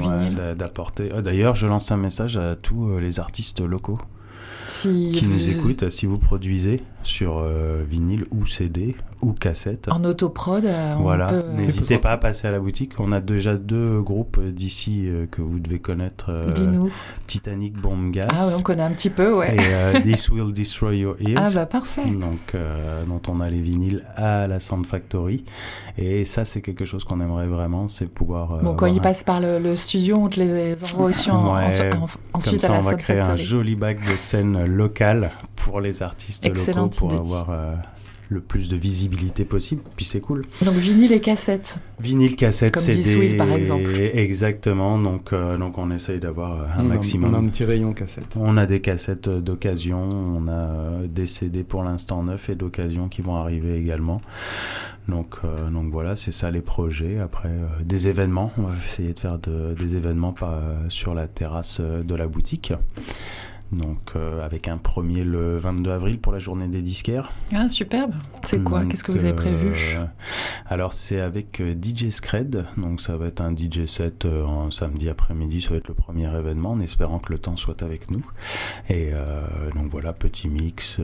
d'apporter. 0.57 1.09
D'ailleurs, 1.23 1.55
je 1.55 1.67
lance 1.67 1.91
un 1.91 1.97
message 1.97 2.35
à 2.35 2.57
tous 2.57 2.99
les 2.99 3.21
artistes 3.21 3.61
locaux 3.61 3.99
qui 4.67 5.25
nous 5.25 5.49
écoutent. 5.49 5.89
Si 5.89 6.05
vous 6.05 6.17
produisez 6.17 6.81
sur 7.03 7.43
vinyle 7.89 8.25
ou 8.31 8.45
CD, 8.45 8.95
ou 9.21 9.33
cassette. 9.33 9.89
En 9.91 10.03
autoprod, 10.03 10.65
euh, 10.65 10.95
voilà. 10.99 11.31
Euh, 11.31 11.53
N'hésitez 11.53 11.97
pas 11.97 12.11
à 12.11 12.17
passer 12.17 12.47
à 12.47 12.51
la 12.51 12.59
boutique. 12.59 12.93
On 12.99 13.11
a 13.11 13.19
déjà 13.19 13.55
deux 13.55 14.01
groupes 14.01 14.39
d'ici 14.39 15.07
euh, 15.07 15.25
que 15.29 15.41
vous 15.41 15.59
devez 15.59 15.79
connaître. 15.79 16.31
Dis-nous. 16.53 16.91
Titanic 17.25 17.79
Bomb 17.79 18.11
Gas. 18.11 18.27
Ah, 18.29 18.47
on 18.57 18.61
connaît 18.61 18.83
un 18.83 18.91
petit 18.91 19.09
peu, 19.09 19.35
ouais. 19.35 19.55
Et 19.55 20.01
This 20.03 20.29
Will 20.29 20.53
Destroy 20.53 20.99
Your 20.99 21.15
Ears. 21.19 21.41
Ah, 21.43 21.49
bah 21.53 21.65
parfait. 21.65 22.05
Donc, 22.05 22.55
dont 23.07 23.21
on 23.27 23.39
a 23.39 23.49
les 23.49 23.61
vinyles 23.61 24.03
à 24.15 24.47
la 24.47 24.59
Sound 24.59 24.85
Factory. 24.85 25.43
Et 25.97 26.25
ça, 26.25 26.45
c'est 26.45 26.61
quelque 26.61 26.85
chose 26.85 27.03
qu'on 27.03 27.19
aimerait 27.19 27.47
vraiment, 27.47 27.87
c'est 27.87 28.07
pouvoir. 28.07 28.59
bon, 28.61 28.75
quand 28.75 28.85
ils 28.85 29.01
passent 29.01 29.23
par 29.23 29.39
le, 29.39 29.75
studio, 29.75 30.17
on 30.17 30.29
te 30.29 30.39
les 30.39 30.83
envoie 30.83 31.07
aussi 31.07 31.31
en, 31.31 31.55
ensuite 31.55 31.91
Comme 32.33 32.59
ça, 32.59 32.73
on 32.73 32.81
va 32.81 32.95
créer 32.95 33.19
un 33.19 33.35
joli 33.35 33.75
bac 33.75 33.99
de 33.99 34.15
scène 34.15 34.65
locale 34.65 35.31
pour 35.55 35.81
les 35.81 36.03
artistes 36.03 36.47
locaux 36.47 36.89
pour 36.89 37.13
avoir 37.13 37.49
le 38.29 38.41
plus 38.41 38.69
de 38.69 38.75
visibilité 38.75 39.45
possible, 39.45 39.81
puis 39.95 40.05
c'est 40.05 40.19
cool. 40.19 40.43
Donc 40.63 40.75
vinyle 40.75 41.13
et 41.13 41.21
cassette. 41.21 41.79
Vinyle, 41.99 42.35
cassette, 42.35 42.73
Comme 42.73 42.83
CD. 42.83 43.37
par 43.37 43.51
exemple. 43.51 43.95
Exactement, 43.97 44.99
donc, 44.99 45.33
euh, 45.33 45.57
donc 45.57 45.77
on 45.77 45.91
essaye 45.91 46.19
d'avoir 46.19 46.53
euh, 46.53 46.65
un 46.77 46.83
maximum. 46.83 47.33
on 47.33 47.35
a 47.35 47.39
un 47.39 47.47
petit 47.47 47.63
rayon 47.63 47.93
cassette. 47.93 48.35
On 48.35 48.57
a 48.57 48.65
des 48.65 48.81
cassettes 48.81 49.29
d'occasion, 49.29 50.09
on 50.09 50.47
a 50.47 50.51
euh, 50.51 51.07
des 51.07 51.25
CD 51.25 51.63
pour 51.63 51.83
l'instant 51.83 52.23
neufs 52.23 52.49
et 52.49 52.55
d'occasion 52.55 53.07
qui 53.07 53.21
vont 53.21 53.35
arriver 53.35 53.77
également. 53.77 54.21
Donc, 55.07 55.37
donc 55.71 55.89
voilà, 55.89 56.17
c'est 56.17 56.33
ça 56.33 56.51
les 56.51 56.59
projets. 56.59 57.17
Après, 57.21 57.49
des 57.81 58.09
événements, 58.09 58.51
on 58.57 58.63
va 58.63 58.73
essayer 58.85 59.13
de 59.13 59.19
faire 59.19 59.39
des 59.39 59.95
événements 59.95 60.35
sur 60.89 61.13
la 61.13 61.29
terrasse 61.29 61.79
de 61.79 62.13
la 62.13 62.27
boutique. 62.27 62.73
Donc 63.71 64.11
euh, 64.15 64.41
avec 64.45 64.67
un 64.67 64.77
premier 64.77 65.23
le 65.23 65.57
22 65.57 65.91
avril 65.91 66.19
pour 66.19 66.31
la 66.31 66.39
journée 66.39 66.67
des 66.67 66.81
disquaires. 66.81 67.31
Ah 67.53 67.67
superbe. 67.67 68.13
C'est 68.43 68.63
quoi? 68.63 68.85
Qu'est-ce 68.85 69.03
que 69.03 69.11
vous 69.11 69.25
avez 69.25 69.33
prévu? 69.33 69.73
euh, 69.75 70.05
Alors 70.67 70.93
c'est 70.93 71.19
avec 71.19 71.59
euh, 71.59 71.73
DJ 71.75 72.09
Scred. 72.09 72.65
Donc 72.77 73.01
ça 73.01 73.17
va 73.17 73.27
être 73.27 73.41
un 73.41 73.53
DJ 73.55 73.85
set 73.85 74.25
en 74.25 74.71
samedi 74.71 75.09
après-midi. 75.09 75.61
Ça 75.61 75.71
va 75.71 75.75
être 75.77 75.89
le 75.89 75.93
premier 75.93 76.33
événement 76.33 76.71
en 76.71 76.79
espérant 76.79 77.19
que 77.19 77.33
le 77.33 77.39
temps 77.39 77.57
soit 77.57 77.83
avec 77.83 78.09
nous. 78.09 78.25
Et 78.89 79.11
donc 79.75 79.91
voilà 79.91 80.13
petit 80.13 80.47
mix. 80.47 80.99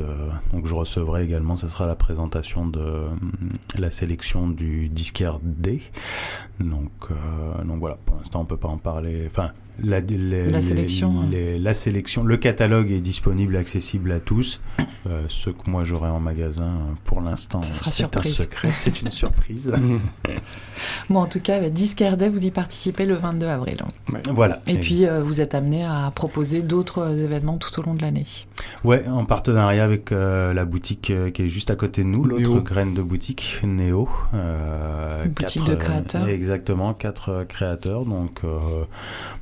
donc 0.54 0.66
je 0.66 0.74
recevrai 0.74 1.24
également. 1.24 1.58
Ce 1.58 1.68
sera 1.68 1.86
la 1.86 1.96
présentation 1.96 2.66
de 2.66 3.08
la 3.78 3.92
sélection 3.92 4.48
du 4.48 4.88
disquaire 4.90 5.40
D. 5.44 5.82
Donc 6.60 6.92
donc 7.66 7.80
voilà. 7.80 7.98
Pour 8.06 8.16
l'instant 8.18 8.42
on 8.42 8.46
peut 8.46 8.58
pas 8.58 8.70
en 8.70 8.78
parler. 8.78 9.24
Enfin 9.28 9.52
la, 9.82 10.02
la, 10.02 10.62
sélection. 10.62 11.26
la 11.32 11.74
sélection, 11.74 12.24
le 12.24 12.38
catalogue 12.38 12.92
est 12.92 13.00
disponible, 13.00 13.56
accessible 13.56 14.12
à 14.12 14.20
tous. 14.20 14.62
Euh, 15.08 15.24
ce 15.30 15.50
que 15.50 15.70
moi 15.70 15.84
j'aurai 15.84 16.10
en 16.10 16.20
magasin, 16.20 16.96
pour 17.04 17.22
l'instant, 17.22 17.62
c'est 17.62 18.16
un 18.16 18.24
secret, 18.24 18.70
c'est 18.72 19.02
une 19.02 19.12
surprise. 19.12 19.74
bon, 21.10 21.20
en 21.20 21.26
tout 21.26 21.40
cas, 21.40 21.70
Discard 21.70 22.18
vous 22.18 22.46
y 22.46 22.52
participez 22.52 23.06
le 23.06 23.16
22 23.16 23.48
avril. 23.48 23.78
Voilà. 24.32 24.60
Et, 24.68 24.76
puis, 24.76 25.06
euh, 25.06 25.24
vous 25.24 25.42
êtes 25.42 25.56
amené 25.56 25.84
à 25.84 26.12
proposer 26.14 26.62
d'autres 26.62 27.20
événements 27.20 27.58
tout 27.58 27.78
au 27.80 27.84
long 27.84 27.96
de 27.96 28.02
l'année. 28.02 28.26
Ouais, 28.84 29.06
en 29.08 29.26
partenariat 29.26 29.84
avec 29.84 30.12
euh, 30.12 30.54
la 30.54 30.64
boutique 30.66 31.12
qui 31.34 31.42
est 31.42 31.48
juste 31.48 31.72
à 31.72 31.76
côté 31.76 32.04
de 32.04 32.08
nous, 32.08 32.24
l'autre 32.24 32.62
graine 32.62 32.94
de 32.94 33.02
boutique, 33.02 33.60
Néo. 33.64 34.08
boutique 35.26 35.66
de 35.66 35.76
créateurs. 35.76 36.28
exactement, 36.28 36.94
quatre 36.94 37.46
créateurs. 37.50 38.06
Donc, 38.06 38.42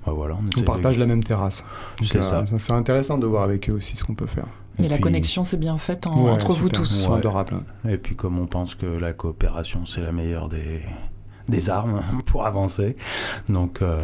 bah, 0.05 0.13
on, 0.29 0.61
partage 0.61 0.97
la 0.97 1.05
même 1.05 1.23
terrasse. 1.23 1.63
C'est 2.03 2.21
ça. 2.21 2.45
C'est 2.59 2.73
intéressant 2.73 3.17
de 3.17 3.25
voir 3.25 3.43
avec 3.43 3.69
eux 3.69 3.73
aussi 3.73 3.95
ce 3.95 4.03
qu'on 4.03 4.15
peut 4.15 4.27
faire. 4.27 4.47
Et, 4.79 4.87
la 4.87 4.97
connexion 4.97 5.43
s'est 5.43 5.57
bien 5.57 5.77
faite 5.77 6.07
entre 6.07 6.53
vous 6.53 6.69
tous. 6.69 7.07
Ouais. 7.07 7.17
adorable. 7.17 7.57
Et 7.87 7.97
puis 7.97 8.15
comme 8.15 8.39
on 8.39 8.47
pense 8.47 8.75
que 8.75 8.85
la 8.85 9.13
coopération 9.13 9.85
c'est 9.85 10.01
la 10.01 10.11
meilleure 10.11 10.49
des, 10.49 10.81
des 11.49 11.69
armes 11.69 12.01
pour 12.25 12.45
avancer, 12.45 12.95
donc 13.47 13.81
euh, 13.81 13.99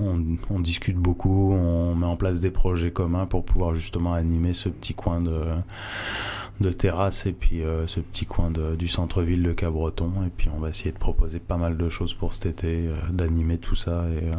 on, 0.00 0.60
discute 0.60 0.96
beaucoup, 0.96 1.52
on 1.52 1.94
met 1.94 2.06
en 2.06 2.16
place 2.16 2.40
des 2.40 2.50
projets 2.50 2.92
communs 2.92 3.26
pour 3.26 3.44
pouvoir 3.44 3.74
justement 3.74 4.14
animer 4.14 4.52
ce 4.52 4.68
petit 4.68 4.94
coin 4.94 5.20
de, 5.20 5.40
de 6.60 6.70
terrasse 6.70 7.26
et 7.26 7.32
puis 7.32 7.62
euh, 7.62 7.86
ce 7.86 8.00
petit 8.00 8.26
coin 8.26 8.50
du 8.50 8.88
centre-ville 8.88 9.42
de 9.42 9.52
Cabreton. 9.52 10.10
Et 10.26 10.30
puis 10.30 10.48
on 10.54 10.60
va 10.60 10.70
essayer 10.70 10.92
de 10.92 10.98
proposer 10.98 11.40
pas 11.40 11.56
mal 11.56 11.76
de 11.76 11.88
choses 11.88 12.14
pour 12.14 12.32
cet 12.32 12.46
été, 12.46 12.86
euh, 12.88 12.94
d'animer 13.10 13.58
tout 13.58 13.76
ça 13.76 14.04
et 14.08 14.30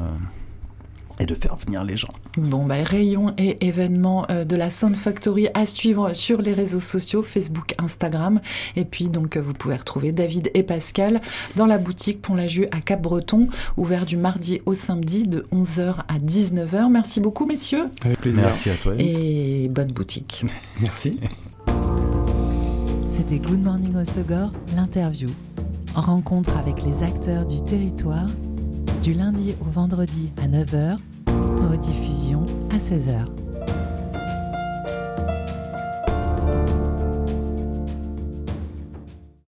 et 1.19 1.26
de 1.26 1.36
faire 1.36 1.56
venir 1.56 1.84
les 1.84 1.97
gens. 1.97 2.13
Bon, 2.38 2.65
bah, 2.65 2.76
rayons 2.84 3.34
et 3.38 3.65
événements 3.65 4.26
euh, 4.30 4.43
de 4.43 4.56
la 4.56 4.69
Sound 4.69 4.95
Factory 4.95 5.47
à 5.54 5.65
suivre 5.65 6.13
sur 6.13 6.41
les 6.41 6.54
réseaux 6.54 6.80
sociaux, 6.80 7.23
Facebook, 7.23 7.76
Instagram. 7.78 8.41
Et 8.76 8.86
puis, 8.86 9.10
donc, 9.10 9.38
euh, 9.38 9.41
vous 9.41 9.54
pouvez 9.54 9.76
retrouver 9.76 10.12
David 10.12 10.49
et 10.54 10.63
Pascal 10.63 11.21
dans 11.56 11.65
la 11.65 11.78
boutique 11.78 12.21
Pont-la-Jus 12.21 12.67
à 12.71 12.82
Cap-Breton, 12.82 13.49
ouvert 13.78 14.06
du 14.06 14.17
mardi 14.17 14.62
au 14.65 14.73
samedi 14.73 15.28
de 15.28 15.45
11h 15.54 16.04
à 16.08 16.19
19h. 16.19 16.89
Merci 16.91 17.19
beaucoup, 17.19 17.45
messieurs. 17.45 17.86
Avec 18.04 18.19
plaisir. 18.19 18.43
Merci 18.43 18.69
à 18.69 18.76
toi. 18.76 18.93
Et 18.97 19.67
bonne 19.69 19.91
boutique. 19.91 20.45
Merci. 20.82 21.19
C'était 23.10 23.38
Good 23.38 23.63
Morning 23.63 23.95
au 23.95 24.06
Segor, 24.06 24.52
l'interview. 24.76 25.30
rencontre 25.93 26.58
avec 26.58 26.84
les 26.84 27.04
acteurs 27.04 27.45
du 27.45 27.62
territoire, 27.62 28.28
du 29.03 29.11
lundi 29.11 29.53
au 29.59 29.69
vendredi 29.69 30.31
à 30.41 30.47
9h, 30.47 30.97
rediffusion 31.69 32.45
à 32.71 32.77
16h. 32.77 33.42